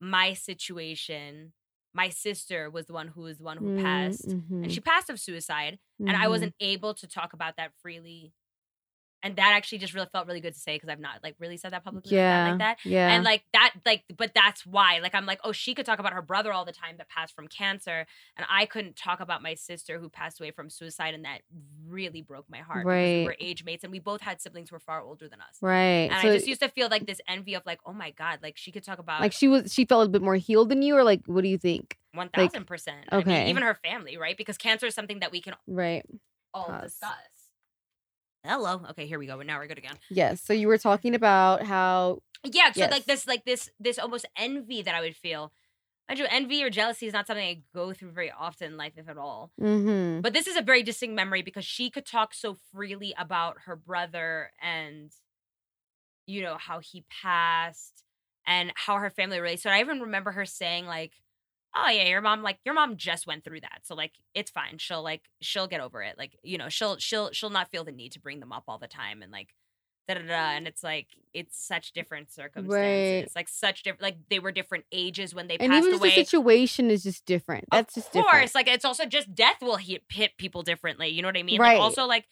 [0.00, 1.52] my situation,
[1.94, 4.80] my sister was the one who was the one who Mm, passed, mhm, and she
[4.80, 6.28] passed of suicide, and I mhm.
[6.28, 8.34] wasn't able to talk about that freely.
[9.22, 11.56] And that actually just really felt really good to say because I've not like really
[11.56, 12.50] said that publicly like that, Yeah.
[12.50, 12.78] like that.
[12.84, 13.08] Yeah.
[13.10, 15.00] And like that, like, but that's why.
[15.00, 17.34] Like, I'm like, oh, she could talk about her brother all the time that passed
[17.34, 21.24] from cancer, and I couldn't talk about my sister who passed away from suicide, and
[21.24, 21.40] that
[21.88, 22.86] really broke my heart.
[22.86, 23.18] Right.
[23.20, 25.56] we were age mates, and we both had siblings who were far older than us.
[25.60, 26.10] right.
[26.12, 28.38] And so I just used to feel like this envy of like, oh my god,
[28.42, 30.82] like she could talk about like she was she felt a bit more healed than
[30.82, 31.98] you, or like what do you think?
[32.14, 33.06] one thousand percent.
[33.10, 33.50] I mean, okay.
[33.50, 34.36] even her family, right?
[34.36, 36.04] Because cancer is something that we can Right.
[36.54, 36.82] all Pause.
[36.92, 37.10] discuss.
[38.44, 38.82] Hello.
[38.90, 39.40] Okay, here we go.
[39.42, 39.98] Now we're good again.
[40.08, 40.40] Yes.
[40.40, 42.90] So you were talking about how Yeah, so Yes.
[42.90, 45.52] like this, like this, this almost envy that I would feel.
[46.08, 48.94] Mind you, envy or jealousy is not something I go through very often in life,
[48.96, 49.52] if at all.
[49.58, 53.62] mhm, But this is a very distinct memory because she could talk so freely about
[53.66, 55.12] her brother and,
[56.26, 58.04] you know, how he passed
[58.46, 59.62] and how her family relates.
[59.62, 61.12] So I even remember her saying like,
[61.74, 64.78] "Oh yeah, your mom like your mom just went through that, so like it's fine.
[64.78, 66.16] She'll like she'll get over it.
[66.18, 68.78] Like you know she'll she'll she'll not feel the need to bring them up all
[68.78, 69.54] the time and like."
[70.06, 70.52] Da, da, da.
[70.52, 70.70] And mm.
[70.70, 74.00] it's like it's such different circumstances, like such different.
[74.00, 77.02] Like they were different ages when they and passed even just away the situation is
[77.02, 77.66] just different.
[77.70, 78.54] That's just of course, different.
[78.54, 81.08] like it's also just death will hit, hit people differently.
[81.08, 81.60] You know what I mean?
[81.60, 81.74] Right.
[81.74, 82.24] Like also like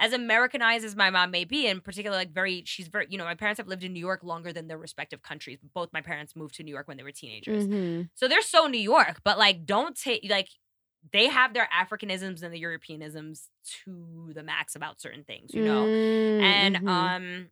[0.00, 3.24] as Americanized as my mom may be, in particular, like very, she's very, you know,
[3.24, 5.60] my parents have lived in New York longer than their respective countries.
[5.74, 8.10] Both my parents moved to New York when they were teenagers, Mhm.
[8.14, 9.20] so they're so New York.
[9.24, 10.48] But like, don't take like
[11.12, 13.48] they have their Africanisms and the Europeanisms
[13.84, 15.88] to the max about certain things, you know
[16.38, 17.14] Mm, and mhm.
[17.16, 17.50] um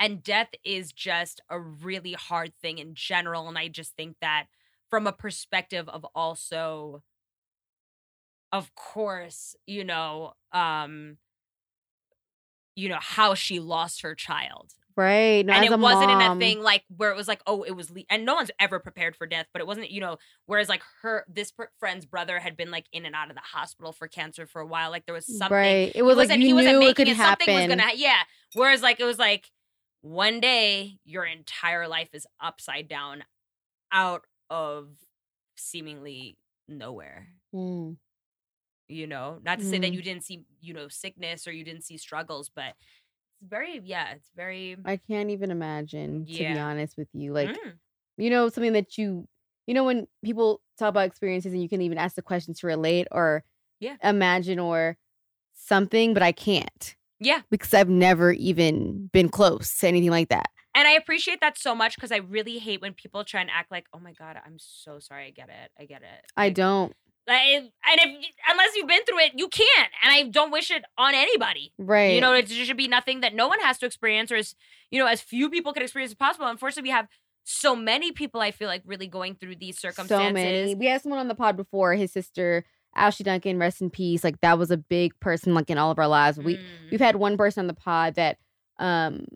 [0.00, 4.46] and death is just a really hard thing in general and i just think that
[4.90, 7.02] from a perspective of also
[8.52, 11.18] of course you know um
[12.78, 15.46] you know how she lost her child right.
[15.46, 17.88] No, and it wasn't in a thing like where it was like oh it was
[17.90, 20.82] le- and no one's ever prepared for death but it wasn't you know whereas like
[21.02, 24.08] her this per- friend's brother had been like in and out of the hospital for
[24.08, 25.92] cancer for a while like there was something Right.
[25.94, 27.92] It was like wasn't- you he wasn't knew it making could Something was gonna, ha-
[27.96, 28.22] yeah.
[28.54, 29.50] Whereas like it was like
[30.00, 33.24] one day your entire life is upside down,
[33.92, 34.88] out of
[35.56, 36.36] seemingly
[36.68, 37.28] nowhere.
[37.54, 37.96] Mm.
[38.88, 39.94] You know, not to say that Mhm.
[39.94, 42.74] you didn't see, you know, sickness or you didn't see struggles, but
[43.40, 44.76] it's very, yeah, it's very.
[44.84, 47.32] I can't even imagine, to be honest with you.
[47.32, 47.78] Like, Mm.
[48.16, 49.28] you know, something that you,
[49.66, 52.66] you know, when people talk about experiences and you can even ask the question to
[52.66, 53.44] relate or
[53.80, 53.96] Yeah.
[54.02, 54.96] imagine or
[55.54, 60.50] something, but I can't yeah, because I've never even been close to anything like that.
[60.74, 63.70] and I appreciate that so much because I really hate when people try and act
[63.70, 65.26] like, "Oh my god, I'm so sorry.
[65.26, 65.72] I get it.
[65.78, 66.94] I get it." I don't.
[67.28, 69.90] Like, and if unless you've been through it, you can't.
[70.02, 71.72] And I don't wish it on anybody.
[71.78, 72.14] Right.
[72.14, 74.54] You know, it should be nothing that no one has to experience, or as
[74.90, 76.46] you know, as few people can experience as possible.
[76.46, 77.06] Unfortunately, we have
[77.44, 78.40] so many people.
[78.40, 80.26] I feel like really going through these circumstances.
[80.28, 80.74] So many.
[80.74, 82.64] We had someone on the pod before, his sister,
[82.96, 84.24] Ashley Duncan, rest in peace.
[84.24, 86.38] Like that was a big person like in all of our lives.
[86.38, 86.62] We Mm.
[86.90, 88.38] we've had one person on the pod that
[88.78, 89.26] um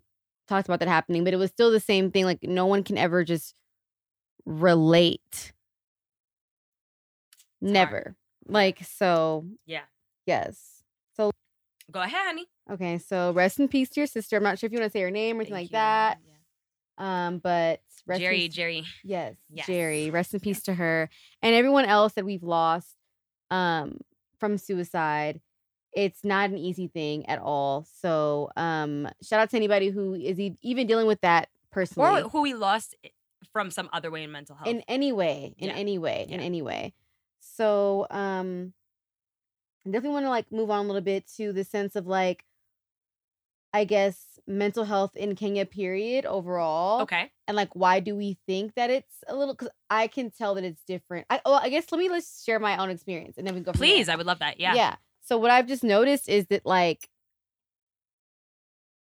[0.48, 2.24] talked about that happening, but it was still the same thing.
[2.24, 3.55] Like no one can ever just
[4.44, 5.52] relate.
[7.70, 8.16] Never.
[8.46, 9.83] Like so Yeah.
[10.27, 10.83] yes.
[11.16, 11.31] So
[11.90, 12.46] go ahead, honey.
[12.70, 14.37] Okay, so rest in peace to your sister.
[14.37, 15.77] I'm not sure if you want to say her name or anything Thank like you.
[15.77, 16.18] that.
[16.27, 17.27] Yeah.
[17.29, 18.85] Um, but rest in Jerry, s- Jerry.
[19.05, 19.66] Yes, Yes.
[19.66, 20.11] Jerry.
[20.11, 21.09] Rest in peace to her
[21.40, 22.96] and everyone else that we've lost
[23.51, 23.98] um
[24.38, 25.40] from suicide.
[25.94, 27.87] It's not an easy thing at all.
[28.01, 32.29] So, um shout out to anybody who is e- even dealing with that personally Or
[32.29, 32.94] who we lost
[33.53, 34.68] from some other way in mental health.
[34.68, 35.75] in any way, in Yeah.
[35.77, 36.94] any way, in any way.
[37.42, 38.72] So, um
[39.85, 42.44] I definitely want to like move on a little bit to the sense of like
[43.74, 47.31] I guess mental health in Kenya period overall okay.
[47.48, 50.64] and like why do we think that it's a little because i can tell that
[50.64, 53.55] it's different i well i guess let me let's share my own experience and then
[53.55, 54.09] we can go Please.
[54.09, 54.59] I would love that.
[54.59, 54.74] Yeah.
[54.74, 57.09] yeah so what i've just noticed is that like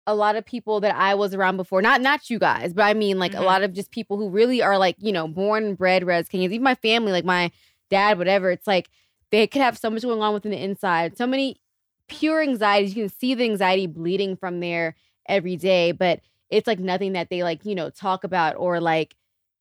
[0.07, 2.93] a lot of people that i was around before not not you guys but i
[2.93, 3.41] mean like Mhm.
[3.41, 6.29] a lot of just people who really are like you know born and bred res
[6.29, 7.51] kenyans even my family like my
[7.93, 8.89] dad whatever it's like
[9.31, 11.17] they could have so much going on within the inside.
[11.17, 11.61] So many
[12.09, 14.95] pure anxieties you can see the anxiety bleeding from there
[15.27, 19.15] every day but it's like nothing that they like you know talk about or like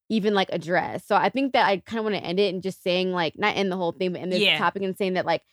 [0.09, 1.05] even like address.
[1.05, 3.37] So i think that i kind of want to end it and just saying like
[3.37, 4.57] not end the whole thing but end this Yeah.
[4.57, 5.43] topic and saying that like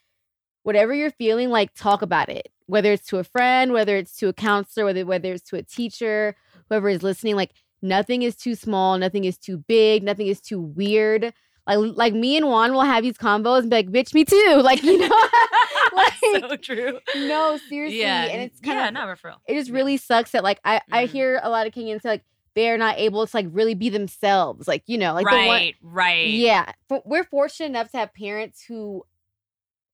[0.64, 2.50] whatever you're feeling like talk about it.
[2.66, 5.62] Whether it's to a friend whether it's to a counselor whether whether it's to a
[5.62, 6.34] teacher
[6.68, 10.60] whoever is listening like nothing is too small nothing is too big nothing is too
[10.60, 11.32] weird
[11.68, 14.60] like like me and Juan will have these combos and be like bitch me too
[14.64, 15.08] like you know
[15.94, 16.98] like so true.
[17.16, 18.24] no seriously Yeah.
[18.24, 19.40] and it's kind yeah, of no, for real.
[19.46, 19.74] it just Yeah.
[19.76, 21.10] really sucks that like I I Mhm.
[21.10, 24.66] hear a lot of Kenyans say like they're not able to like really be themselves.
[24.66, 26.28] Like, you know, like the one right, right.
[26.28, 26.72] Yeah.
[26.88, 29.04] For, we're fortunate enough to have parents who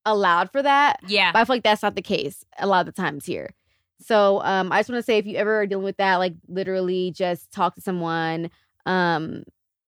[0.06, 1.00] allowed for that.
[1.06, 1.30] Yeah.
[1.32, 3.50] But I feel like that's not the case a lot of the times here.
[4.00, 6.34] So um I just want to say if you ever are dealing with that, like
[6.48, 8.50] literally just talk to someone.
[8.86, 9.44] Um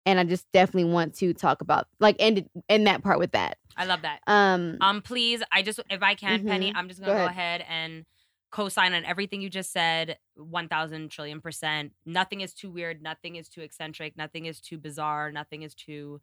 [0.07, 3.59] and I just definitely want to talk about like end end that part with that.
[3.77, 4.21] I love that.
[4.27, 6.77] Um Um, please, I just if I can, Penny, Mhm.
[6.77, 7.61] I'm just gonna go ahead.
[7.61, 8.05] ahead and
[8.51, 11.93] co-sign on everything you just said, one thousand trillion percent.
[12.07, 13.03] Nothing is too weird.
[13.03, 14.17] Nothing is too eccentric.
[14.17, 15.33] Nothing is too bizarre.
[15.33, 16.21] Nothing is too.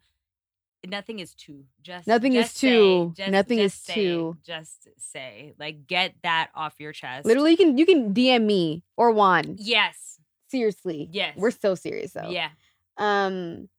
[0.88, 1.66] Nothing is too.
[1.84, 3.14] Just Nothing is just say, too.
[3.16, 4.38] just- Nothing just is say, too.
[4.44, 7.26] Just say, like, get that off your chest.
[7.26, 9.58] literally you can you can DM me or Juan.
[9.60, 10.20] Yes.
[10.48, 11.08] Seriously.
[11.12, 11.36] Yes.
[11.38, 12.30] We're so serious though.
[12.30, 12.50] Yeah.
[12.98, 13.70] Um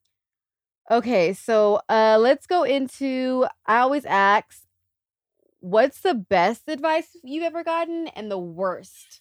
[0.91, 4.63] okay, so uh let's go into I always ask
[5.61, 9.21] what's the best advice you've ever gotten and the worst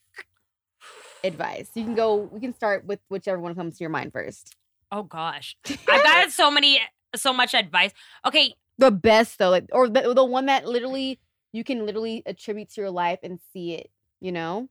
[1.23, 1.69] advice.
[1.75, 4.55] You can go we can start with whichever one comes to your mind first.
[4.91, 5.55] Oh gosh,
[5.87, 6.79] I've gotten so many,
[7.15, 7.91] so much advice.
[8.25, 11.19] Okay, the best though, like or the, the one that literally
[11.53, 14.69] you can literally attribute to your life and see it, you know?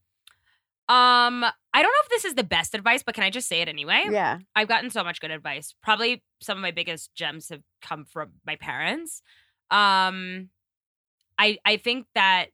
[0.91, 3.61] Um, I don't know if this is the best advice, but can I just say
[3.61, 4.07] it anyway?
[4.11, 4.39] Yeah.
[4.57, 5.73] I've gotten so much good advice.
[5.85, 9.23] Probably some of my biggest gems have come from my parents.
[9.71, 10.49] Um
[11.39, 12.47] I I think that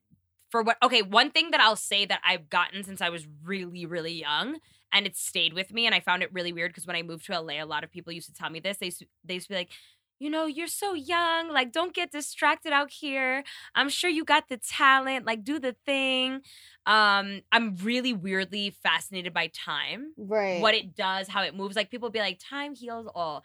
[0.51, 3.87] for what okay, one thing that I'll say that I've gotten since I was really
[3.87, 4.59] really young
[4.92, 7.25] and it stayed with me and I found it really weird because when I moved
[7.27, 8.77] to LA a lot of people used to tell me this.
[8.77, 9.70] They used to, they used to be like
[10.18, 11.50] you know, you're so young.
[11.52, 13.44] Like, don't get distracted out here.
[13.74, 15.26] I'm sure you got the talent.
[15.26, 16.42] Like, do the thing.
[16.87, 20.61] Um, I'm really weirdly fascinated by time Right.
[20.61, 21.76] what it does, how it moves.
[21.76, 23.42] Like people be like, time heals all.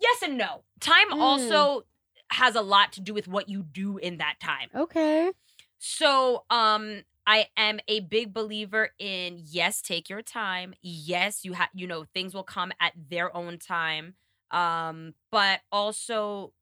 [0.00, 0.64] Yes and no.
[0.80, 1.20] Time Mm.
[1.20, 1.82] also
[2.30, 4.70] has a lot to do with what you do in that time.
[4.74, 5.32] Okay.
[5.78, 10.74] So, um, I am a big believer in yes, take your time.
[10.80, 14.14] Yes, you have you know things will come at their own time.
[14.50, 16.52] Um, but also.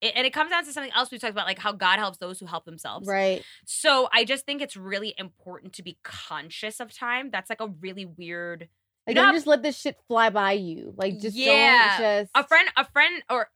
[0.00, 2.18] It, and it comes down to something else we talked about, like how God helps
[2.18, 3.08] those who help themselves.
[3.08, 3.42] Right.
[3.64, 7.30] So I just think it's really important to be conscious of time.
[7.30, 8.68] That's like a really weird
[9.06, 10.92] Like don't just let this shit fly by you.
[10.98, 12.18] Like just Yeah.
[12.18, 13.48] just a friend a friend or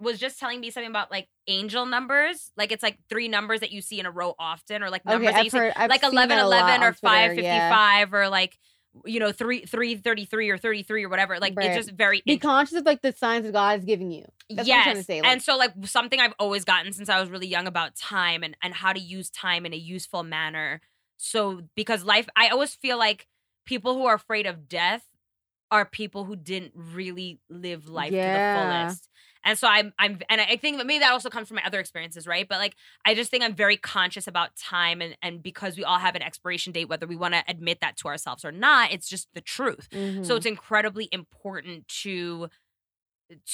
[0.00, 3.70] was just telling me something about like angel numbers like it's like three numbers that
[3.70, 5.90] you see in a row often or like numbers Okay, that I've see heard I've
[5.90, 8.18] like seen 11 that a lot 11 or 555 yeah.
[8.18, 8.58] or like
[9.06, 11.66] you know 3 333 or 33 or whatever like Right.
[11.70, 14.24] it's just very Be conscious of like the signs that God is giving you.
[14.50, 15.20] That's yes what I'm trying to say.
[15.22, 18.42] Like, and so like something i've always gotten since i was really young about time
[18.42, 20.80] and and how to use time in a useful manner
[21.16, 23.26] so because life i always feel like
[23.64, 25.06] people who are afraid of death
[25.70, 28.34] are people who didn't really live life Yeah.
[28.56, 29.08] to the fullest
[29.44, 32.26] and so i'm i'm and i think maybe that also comes from my other experiences
[32.26, 32.74] right but like
[33.04, 36.22] i just think i'm very conscious about time and and because we all have an
[36.22, 39.40] expiration date whether we want to admit that to ourselves or not it's just the
[39.40, 40.36] truth so mhm.
[40.36, 42.48] it's incredibly important to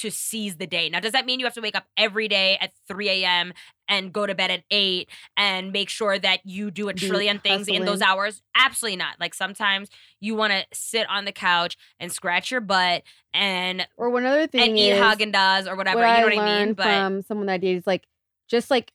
[0.01, 0.89] to seize the day.
[0.89, 3.53] Now, does that mean you have to wake up every day at 3 a.m.
[3.87, 7.39] and go to bed at 8 and make sure that you do a Be trillion
[7.39, 8.41] things in those hours?
[8.55, 9.19] Absolutely not.
[9.19, 9.89] Like sometimes
[10.19, 14.47] you want to sit on the couch and scratch your butt and or one other
[14.47, 15.99] thing and eat is, Haagen Dazs or whatever.
[15.99, 16.73] what you know I what I mean?
[16.73, 18.05] But from someone that I did is like
[18.49, 18.91] just like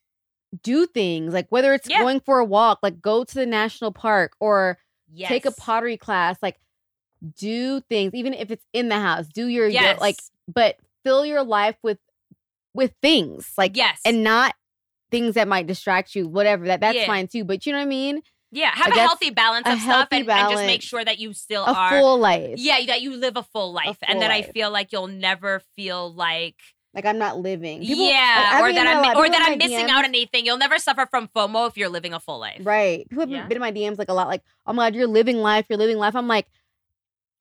[0.63, 2.01] do things like whether it's Yeah.
[2.01, 4.77] going for a walk, like go to the national park or
[5.11, 5.29] yes.
[5.29, 6.57] take a pottery class, like
[7.37, 9.27] do things even if it's in the house.
[9.27, 9.99] Do your yo- Yes.
[9.99, 11.97] like but fill your life with
[12.73, 14.01] with things like yes.
[14.05, 14.53] and not
[15.11, 16.27] things that might distract you.
[16.27, 17.05] Whatever that that's Yeah.
[17.07, 17.43] fine too.
[17.45, 18.21] But you know what I mean?
[18.51, 21.19] yeah, have I a healthy balance a of stuff and, and just make sure that
[21.19, 22.57] you still A are full life.
[22.57, 23.97] yeah, that you live a full life.
[24.03, 24.51] and full then I life.
[24.53, 26.55] feel like you'll never feel like
[26.93, 27.81] Like I'm not living.
[27.81, 30.45] People- yeah, I've or that I'm or that I'm missing DMs out on anything.
[30.45, 32.61] You'll never suffer from FOMO if you're living a full life.
[32.63, 33.09] Right.
[33.09, 33.45] People have Yeah.
[33.47, 35.77] been in my DMs like a lot, like, oh my God, you're living life, you're
[35.79, 36.15] living life.
[36.15, 36.47] I'm like,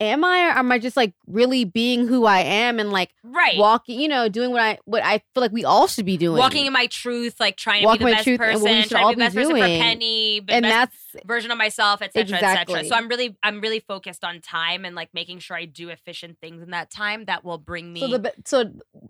[0.04, 3.58] am I or am I just like really being who I am and like Right.
[3.58, 6.38] walking, you know, doing what I what I feel like we all should be doing.
[6.38, 8.82] Walking in my truth, like trying to Walking be the best truth person, what we
[8.82, 9.66] should trying to be the be best person for.
[9.66, 12.38] Penny, the and best that's version of myself, etc., etc.
[12.62, 12.88] Exactly.
[12.88, 16.38] So I'm really, I'm really focused on time and like making sure I do efficient
[16.40, 18.00] things in that time that will bring me.
[18.00, 18.64] so the so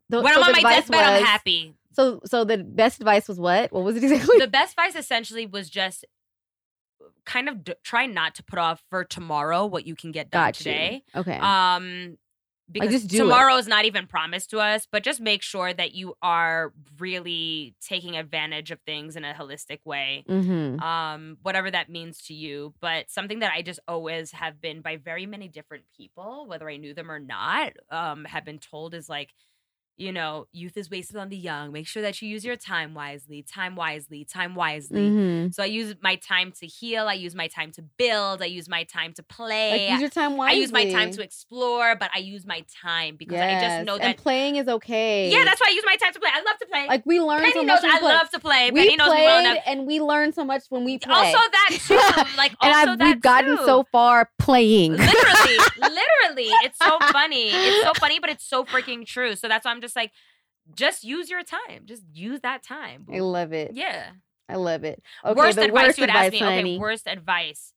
[0.08, 1.74] the, when so I'm on my deathbed, I'm happy.
[1.92, 3.72] So so the best advice was what?
[3.72, 4.38] What was it exactly?
[4.38, 6.04] the best advice essentially was just
[7.24, 10.46] kind of d- try not to put off for tomorrow what you can get done
[10.46, 10.64] Got you.
[10.64, 11.04] today.
[11.14, 11.38] Okay.
[11.38, 12.18] Um,
[12.70, 15.94] because just do tomorrow is not even promised to us, but just make sure that
[15.94, 20.24] you are really taking advantage of things in a holistic way.
[20.28, 20.80] mm-hmm.
[20.80, 22.72] Um, whatever that means to you.
[22.80, 26.78] But something that I just always have been by very many different people, whether I
[26.78, 29.34] knew them or not, um, have been told is like
[29.96, 31.70] you know, youth is wasted on the young.
[31.70, 35.10] Make sure that you use your time wisely, time wisely, time wisely.
[35.10, 35.54] Mhm.
[35.54, 37.06] So I use my time to heal.
[37.06, 38.42] I use my time to build.
[38.42, 39.70] I use my time to play.
[39.88, 40.56] Like use your time wisely.
[40.58, 43.86] I use my time to explore, but I use my time because I just Yes,
[43.86, 44.16] know and that.
[44.16, 45.30] playing is okay.
[45.30, 46.30] Yeah, that's why I use my time to play.
[46.32, 46.86] I love to play.
[46.88, 47.82] like we learn Penny so knows much.
[47.84, 48.70] when we I love to play.
[48.72, 49.58] we Penny knows well enough.
[49.66, 51.14] and we learn so much when we play.
[51.14, 52.36] Also that too.
[52.36, 53.64] Like and also I've, that we've gotten too.
[53.64, 54.92] so far playing.
[54.92, 56.50] literally, literally.
[56.62, 57.48] It's so funny.
[57.50, 59.36] It's so funny, but it's so freaking true.
[59.36, 60.12] So that's why I'm just like,
[60.74, 61.82] just use your time.
[61.84, 63.06] Just use that time.
[63.12, 63.72] I love it.
[63.74, 64.10] yeah.
[64.46, 65.02] I love it.
[65.24, 66.74] Okay, worst the advice worst you would advice, ask me.
[66.74, 67.72] Okay, worst advice.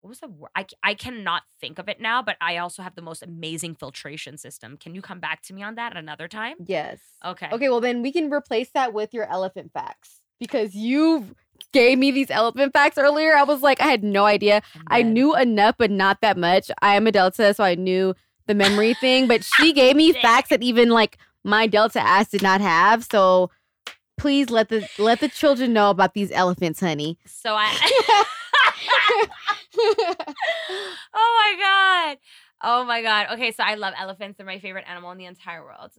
[0.00, 0.50] What was the word?
[0.56, 4.36] I, I cannot think of it now, but I also have the most amazing filtration
[4.36, 4.76] system.
[4.76, 6.56] Can you come back to me on that at another time?
[6.64, 6.98] Yes.
[7.24, 7.48] Okay.
[7.52, 11.26] Okay, well then we can replace that with your elephant facts because you
[11.72, 13.36] gave me these elephant facts earlier.
[13.36, 14.62] I was like, I had no idea.
[14.88, 16.70] I knew enough, but not that much.
[16.82, 18.14] I am a Delta, so I knew
[18.46, 22.42] the memory thing, but she gave me facts that even like my Delta ass did
[22.42, 23.04] not have.
[23.04, 23.50] So
[24.16, 27.18] please let the let the children know about these elephants, honey.
[27.26, 28.24] So I.
[29.78, 30.24] oh
[31.14, 32.18] my god.
[32.62, 33.28] Oh my god.
[33.34, 34.36] Okay, so I love elephants.
[34.36, 35.92] They're my favorite animal in the entire world.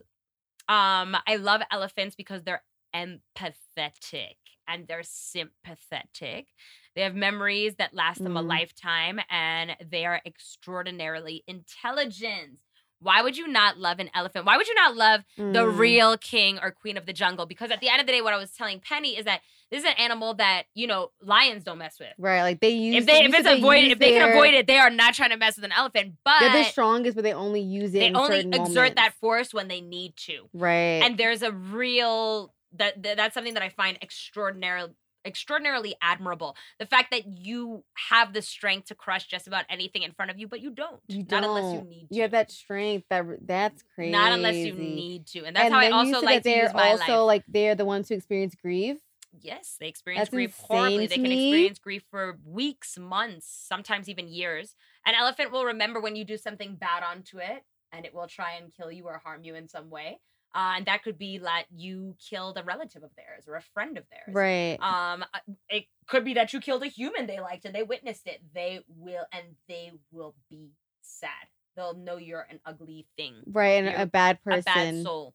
[0.68, 2.62] Um, I love elephants because they're
[2.94, 4.36] empathetic
[4.72, 6.46] and they're sympathetic.
[6.94, 8.48] They have memories that last them a Mm.
[8.48, 12.60] lifetime and they are extraordinarily intelligent.
[13.02, 14.44] Why would you not love an elephant?
[14.44, 15.78] Why would you not love the Mm.
[15.78, 17.46] real king or queen of the jungle?
[17.46, 19.84] Because at the end of the day, what I was telling Penny is that this
[19.84, 23.06] is an animal that, you know, lions don't mess with right, like they use if
[23.06, 25.30] they if it's they avoided use if they can avoid it they are not trying
[25.30, 28.00] to mess with an elephant but They're the strongest, but they only use it.
[28.00, 31.00] they only exert that force when they need to Right.
[31.02, 34.92] and there's a real that, that that's something that i find extraordinarily
[35.24, 40.12] extraordinarily admirable the fact that you have the strength to crush just about anything in
[40.12, 41.88] front of you but you don't you not unless you don't.
[41.90, 43.04] need to You have that strength.
[43.10, 44.12] That that's crazy.
[44.12, 46.62] not unless you need to and that's and how i also like that to they're
[46.64, 48.96] use my also life like they're the ones who experience grief.
[49.42, 51.06] Yes, they experience That's grief horribly.
[51.06, 51.34] They can me.
[51.34, 54.74] experience grief for weeks, months, sometimes even years.
[55.06, 58.54] An elephant will remember when you do something bad onto it, and it will try
[58.60, 60.18] and kill you or harm you in some way.
[60.54, 63.96] Uh, and that could be that you killed a relative of theirs or a friend
[63.96, 64.34] of theirs.
[64.34, 64.78] Right.
[64.80, 68.26] Um, uh, it could be that you killed a human they liked and they witnessed
[68.26, 68.42] it.
[68.54, 70.70] They will, and they will be
[71.02, 71.30] sad.
[71.76, 73.84] They'll know you're an ugly thing right.
[73.84, 74.60] And you're a bad person.
[74.60, 75.34] a bad soul.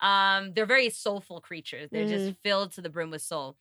[0.00, 1.90] Um, they're very soulful creatures.
[1.90, 2.08] They're Mm.
[2.08, 3.56] just filled to the brim with soul.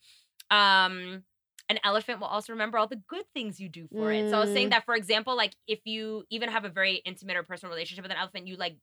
[0.49, 1.23] Um,
[1.69, 4.29] an elephant will also remember all the good things you do for it.
[4.29, 4.71] So I was saying Mm.
[4.71, 8.11] that, for example, like if you even have a very intimate or personal relationship with
[8.11, 8.77] an elephant, you like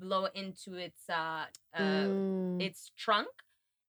[0.00, 2.22] blow into its uh, uh Mm.
[2.58, 3.28] its trunk.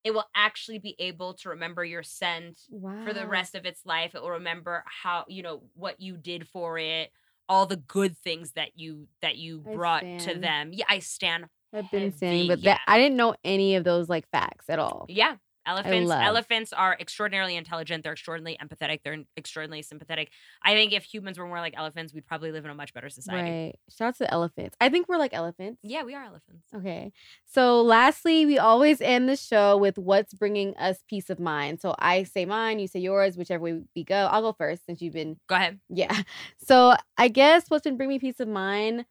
[0.04, 2.60] It will actually be able to remember your scent
[3.04, 4.15] for the rest of its life.
[4.15, 7.12] It will remember how you know what you did for it,
[7.50, 10.71] all the good things that you that you I brought to them.
[10.74, 11.45] Yeah, I stand.
[11.74, 12.82] I've been saying, heavy, but that.
[12.88, 15.06] I didn't know any of those like facts at all.
[15.08, 16.10] Yeah, elephants.
[16.10, 16.21] love.
[16.24, 18.04] Elephants are extraordinarily intelligent.
[18.04, 19.00] They're extraordinarily empathetic.
[19.04, 20.32] They're extraordinarily sympathetic.
[20.63, 23.10] I think if humans were more like elephants, we'd probably live in a much better
[23.10, 23.50] society.
[23.52, 23.76] Right.
[23.89, 24.76] Shout out to elephants.
[24.82, 25.80] I think we're like elephants.
[25.84, 26.67] Yeah, we are elephants.
[26.76, 27.12] Okay.
[27.45, 31.82] So, lastly, we always end the show with what's bringing us peace of mind.
[31.82, 34.15] So, I say mine, you say yours, whichever way we go.
[34.32, 35.80] I'll go first since you've been, Go ahead.
[35.89, 36.21] yeah.
[36.63, 39.06] So, I guess what's been bringing me peace of mind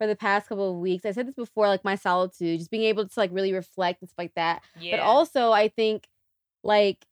[0.00, 2.84] for the past couple of weeks, I said this before, like my solitude, just being
[2.84, 4.62] able to like really reflect and stuff like that.
[4.80, 4.96] Yeah.
[4.96, 6.08] But also, I think
[6.64, 7.04] like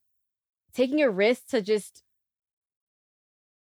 [0.73, 2.03] taking a risk to just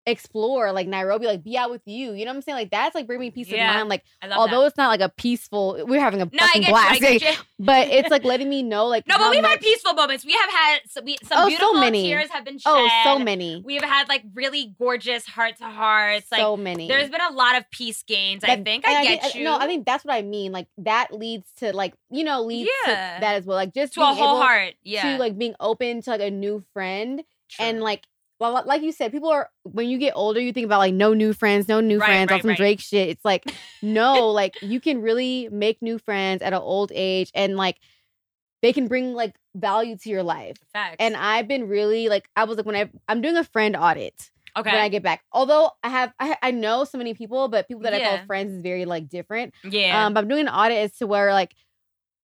[0.05, 2.13] explore like Nairobi, like be out with you.
[2.13, 2.57] You know what I'm saying?
[2.57, 3.89] Like that's like bringing me peace Yeah, of mind.
[3.89, 4.03] Like
[4.35, 4.67] although that.
[4.67, 7.01] it's not like a peaceful, we're having a No, fucking blast.
[7.01, 7.07] you.
[7.21, 10.25] I but it's like letting me know like No, but we've had peaceful moments.
[10.25, 12.03] We have had some, we, some Oh, so beautiful many.
[12.03, 12.69] tears have been shed.
[12.69, 16.31] oh so many, We've had like really gorgeous heart to hearts.
[16.31, 16.87] Like so many.
[16.87, 18.43] there's been a lot of peace gains.
[18.43, 19.43] I think I think- uh, get you.
[19.45, 20.51] No, I think that's what I mean.
[20.51, 22.93] Like that leads to like you know leads Yeah.
[23.15, 23.55] to that as well.
[23.57, 24.73] Like just to a whole heart.
[24.83, 25.13] Yeah.
[25.13, 27.23] to like being open to like a new friend
[27.59, 28.03] and like
[28.39, 31.13] well, like you said, people are when you get older, you think about like no
[31.13, 32.57] new friends, no new Right, friends, all right, some right.
[32.57, 33.09] Drake shit.
[33.09, 37.55] It's like no, like you can really make new friends at an old age, and
[37.55, 37.77] like
[38.61, 40.57] they can bring like value to your life.
[40.73, 40.97] Facts.
[40.99, 44.31] And I've been really like I was like when I I'm doing a friend audit
[44.57, 44.71] okay.
[44.71, 45.23] when I get back.
[45.31, 48.53] Although I have I, I know so many people, but people that I call friends
[48.53, 49.53] is very like different.
[49.63, 50.05] yeah.
[50.05, 51.55] Um, but I'm doing an audit as to where like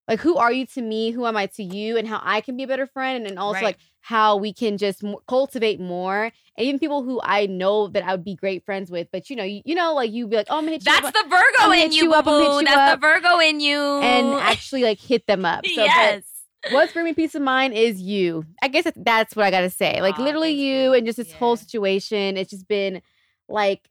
[0.09, 2.57] like who are you to me, who am I to you, and how I can
[2.57, 3.63] be a better friend, and also Right.
[3.63, 6.33] like how we can just m- cultivate more, and
[6.67, 9.43] even people who I know that I would be great friends with, but you know,
[9.43, 11.71] you, you know, like you'd be like, oh, I'm gonna hit you That's the Virgo
[11.73, 12.59] in you, you up, I'm hit boo.
[12.59, 12.99] you That's up.
[12.99, 13.79] the Virgo in you.
[14.01, 15.65] and actually like hit them up.
[15.65, 16.23] So, yes.
[16.71, 18.45] what's bringing me peace of mind is you.
[18.63, 20.01] I guess that's what I gotta say.
[20.01, 22.35] Like Aw, literally you and just this whole situation.
[22.35, 23.01] It's just been
[23.47, 23.81] like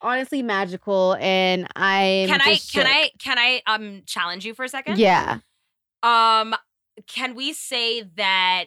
[0.00, 4.68] honestly magical, and I Can I can I can I um challenge you for a
[4.68, 4.96] second?
[4.96, 5.40] Yeah,
[6.02, 6.54] Um
[7.06, 8.66] can we say that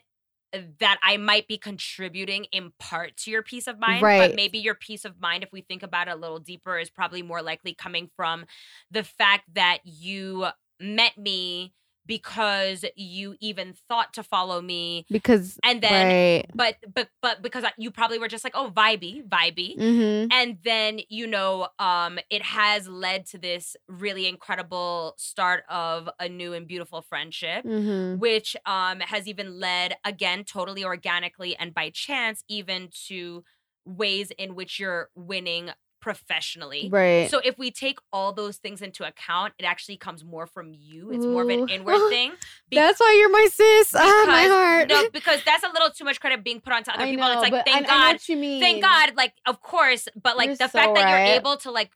[0.79, 4.29] that I might be contributing in part to your peace of mind, Right.
[4.29, 6.89] but maybe your peace of mind, if we think about it a little deeper, is
[6.89, 8.45] probably more likely coming from
[8.89, 10.47] the fact that you
[10.79, 11.73] met me
[12.11, 16.45] because you even thought to follow me, because and then, right.
[16.53, 20.27] but but but because you probably were just like, oh, vibey, vibey, Mm-hmm.
[20.31, 26.27] and then you know um it has led to this really incredible start of a
[26.27, 28.19] new and beautiful friendship Mm-hmm.
[28.19, 33.43] which um has even led again totally organically and by chance even to
[33.85, 35.69] ways in which you're winning
[36.01, 37.29] professionally Right.
[37.29, 41.11] so if we take all those things into account it actually comes more from you
[41.11, 42.31] it's more of an inward thing
[42.69, 43.93] be- That's why you're my sis.
[43.95, 44.89] Ah, my because- heart.
[44.89, 47.41] no because that's a little too much credit being put onto other I people know,
[47.41, 48.59] it's like thank I, I know god what you mean.
[48.61, 51.27] thank God, like of course, but like You're the so fact that right.
[51.27, 51.91] you're able to like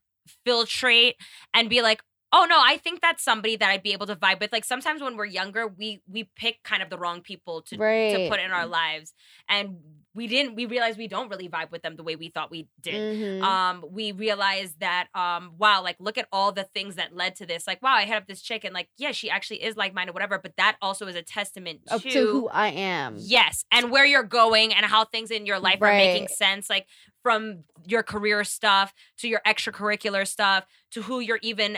[0.48, 1.14] filtrate
[1.54, 2.02] and be like,
[2.32, 4.52] oh no, I think that's somebody that I'd be able to vibe with.
[4.52, 8.14] Like sometimes when we're younger, we we pick kind of the wrong people to right.
[8.16, 9.14] to put in our lives,
[9.50, 9.78] and
[10.16, 10.56] we didn't.
[10.56, 12.96] We realized we don't really vibe with them the way we thought we did.
[12.96, 13.42] Mhm.
[13.44, 17.46] Um, we realized that um, wow, like look at all the things that led to
[17.46, 17.68] this.
[17.68, 20.14] Like, wow, I hit up this chick, and like, yeah, she actually is like minded,
[20.14, 20.40] whatever.
[20.40, 23.18] But that also is a testament Up to who I am.
[23.20, 26.88] Yes, and where you're going and how things in your life are making sense, like
[27.22, 31.78] from your career stuff to your extracurricular stuff to who you're even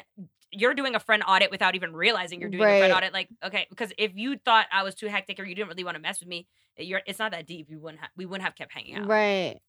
[0.52, 3.14] you're doing a friend audit without even realizing you're doing a friend audit.
[3.14, 5.96] Like, okay, because if you thought I was too hectic or you didn't really want
[5.96, 7.70] to mess with me, you're it's not that deep.
[7.70, 9.08] You wouldn't ha- we wouldn't have kept hanging out.
[9.08, 9.60] Right.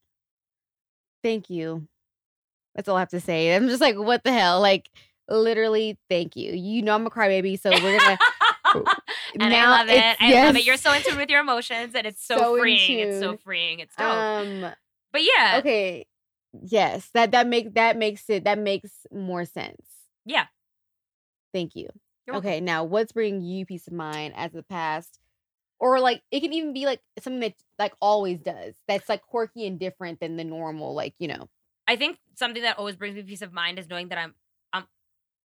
[1.23, 1.89] Thank you.
[2.75, 3.55] That's all I have to say.
[3.57, 4.61] I'm just like, what the hell?
[4.61, 4.89] Like,
[5.29, 6.53] literally, thank you.
[6.53, 8.19] You know I'm a crybaby, so we're gonna.
[9.41, 10.17] and now I love it.
[10.21, 10.65] I love it.
[10.65, 12.99] You're so in tune with your emotions, and it's so, So freeing.
[13.01, 13.81] It's so freeing.
[13.81, 14.07] It's dope.
[14.07, 14.67] um.
[15.13, 16.07] but yeah, Okay.
[16.63, 19.83] Yes, that that make that makes it that makes more sense.
[20.25, 20.47] yeah.
[21.53, 21.89] Thank you.
[22.27, 22.55] You're welcome.
[22.55, 25.21] okay, now what's bringing you peace of mind as the past?
[25.81, 28.77] Or like it can even be like something that like always does.
[28.89, 31.49] That's like quirky and different than the normal, like, you know.
[31.87, 34.35] I think something that always brings me peace of mind is knowing that I'm
[34.73, 34.87] I'm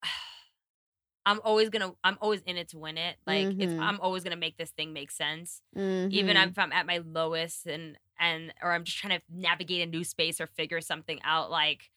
[1.25, 3.17] I'm always gonna I'm always in it to win it.
[3.27, 3.77] Like it's Mhm.
[3.77, 5.61] I'm always gonna make this thing make sense.
[6.09, 6.51] Even Mhm.
[6.51, 10.03] if I'm at my lowest and and or I'm just trying to navigate a new
[10.03, 11.91] space or figure something out, like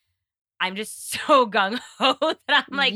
[0.60, 2.16] I'm just so gung ho
[2.48, 2.94] that I'm like,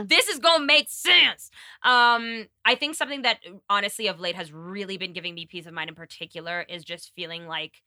[0.00, 1.50] no, this is gonna make sense.
[1.82, 3.38] Um, I think something that
[3.68, 7.12] honestly of late has really been giving me peace of mind in particular is just
[7.14, 7.82] feeling like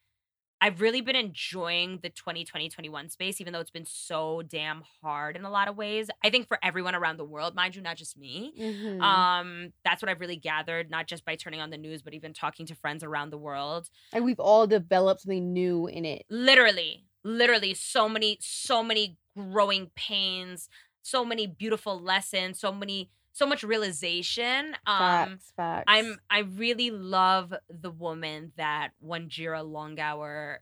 [0.61, 5.35] I've really been enjoying the 2020 21 space, even though it's been so damn hard
[5.35, 6.09] in a lot of ways.
[6.23, 8.53] I think for everyone around the world, mind you, not just me.
[8.57, 9.01] Mhm.
[9.01, 12.31] Um, that's what I've really gathered, not just by turning on the news, but even
[12.31, 13.89] talking to friends around the world.
[14.13, 16.25] And we've all developed something new in it.
[16.29, 20.69] Literally, literally, so many, so many growing pains,
[21.01, 24.75] so many beautiful lessons, so many, so much realization.
[24.85, 25.87] Um, Facts, facts.
[25.87, 30.59] I'm I really love the woman that Wanjira Longhour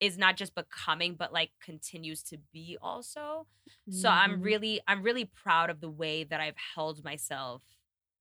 [0.00, 3.46] is not just becoming, but like continues to be also.
[3.88, 4.40] So I'm Mhm.
[4.40, 7.62] really I'm really proud of the way that I've held myself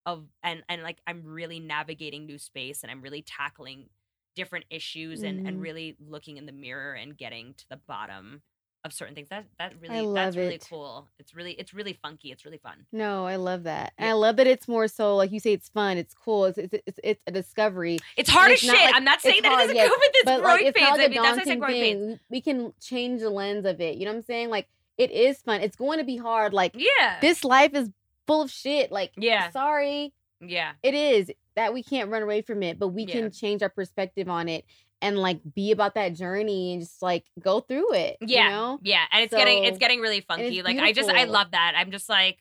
[0.06, 3.90] of and and like I'm really navigating new space and I'm really tackling
[4.36, 5.62] different issues and and Mhm.
[5.62, 8.42] really looking in the mirror and getting to the bottom
[8.86, 9.28] of certain things.
[9.30, 11.10] That that really that's love really cool.
[11.20, 12.32] It's really it's really funky.
[12.32, 12.86] It's really fun.
[12.94, 13.92] No, I love that.
[13.98, 14.12] And Yeah.
[14.12, 16.74] I love that it's more so like you say it's fun, it's cool, it's it's
[16.88, 18.00] it's, it's a discovery.
[18.16, 18.80] It's hard it's as shit.
[18.86, 20.80] like- I'm not saying that hard, it doesn't yes, with its but growing like it's
[20.80, 20.90] pains.
[20.98, 22.06] not I mean, that's why I daunting growing pains.
[22.08, 22.20] thing.
[22.30, 23.98] We can change the lens of it.
[23.98, 24.50] You know what I'm saying?
[24.50, 25.60] Like it is fun.
[25.62, 26.54] It's going to be hard.
[26.54, 27.20] Like Yeah.
[27.20, 27.90] this life is
[28.28, 28.92] full of shit.
[28.94, 29.50] Like Yeah.
[29.52, 30.74] sorry, yeah.
[30.84, 33.14] it is that we can't run away from it, but we Yeah.
[33.14, 34.66] can change our perspective on it
[35.02, 38.18] and like be about that journey and just like go through it.
[38.22, 38.44] Yeah.
[38.46, 38.80] You know?
[38.82, 39.04] Yeah.
[39.12, 40.62] And it's getting it's getting really funky.
[40.62, 41.74] Like I just I love that.
[41.76, 42.40] I'm just like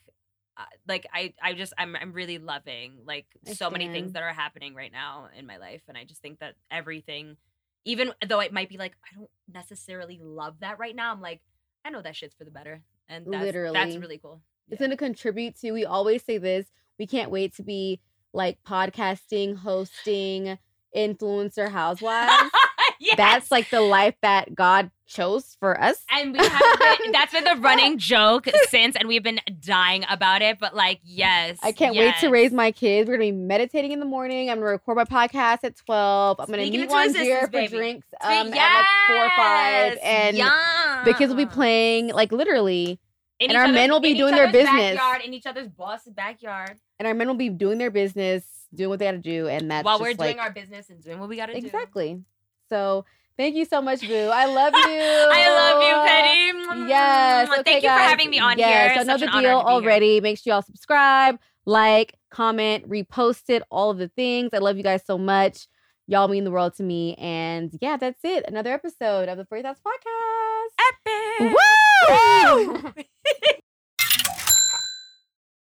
[0.57, 4.23] uh, like I I just I'm I'm really loving like I so many things that
[4.23, 7.37] are happening right now in my life and I just think that everything
[7.85, 11.41] even though it might be like I don't necessarily love that right now, I'm like
[11.85, 12.83] I know that shit's for the better.
[13.09, 14.43] And that's that's really cool.
[14.69, 14.89] It's Yeah.
[14.89, 16.67] going to contribute to, we always say this,
[16.99, 18.01] we can't wait to be
[18.33, 20.59] like podcasting, hosting,
[20.97, 22.51] influencer housewives.
[23.01, 23.17] Yes!
[23.17, 26.05] That's like the life that God chose for us.
[26.11, 30.43] And we have been, that's been the running joke since, and we've been dying about
[30.43, 30.59] it.
[30.59, 33.07] But like, yes, I can't wait to raise my kids.
[33.09, 34.51] We're gonna be meditating in the morning.
[34.51, 36.41] I'm gonna record my podcast at 12.
[36.41, 39.99] I'm gonna Speaking meet one here for drinks um, at like four or five.
[40.03, 40.49] yes,
[40.99, 42.99] And the kids will be playing like literally,
[43.39, 44.97] In and our men will be doing their business.
[44.97, 48.45] backyard, in each other's boss's backyard, and our men will be doing their business,
[48.75, 49.49] doing what they gotta do.
[49.49, 51.59] And that's while we're doing our business and doing what we got to do.
[51.59, 52.23] Exactly.
[52.69, 53.05] So
[53.39, 54.31] Thank you so much, Boo.
[54.35, 54.81] I love you.
[54.91, 56.89] I love you, Petty.
[56.89, 57.49] Yes.
[57.49, 57.99] Okay, Thank you guys.
[57.99, 59.01] for having me on yes, here.
[59.01, 59.53] I know the deal to be here.
[59.53, 60.21] already.
[60.21, 64.51] Make sure y'all subscribe, like, comment, repost it, all of the things.
[64.53, 65.69] I love you guys so much.
[66.09, 67.15] Y'all mean the world to me.
[67.15, 68.45] And yeah, that's it.
[68.49, 70.75] Another episode of the Furry Thoughts Podcast.
[71.07, 71.57] Epic.
[72.97, 73.05] Woo!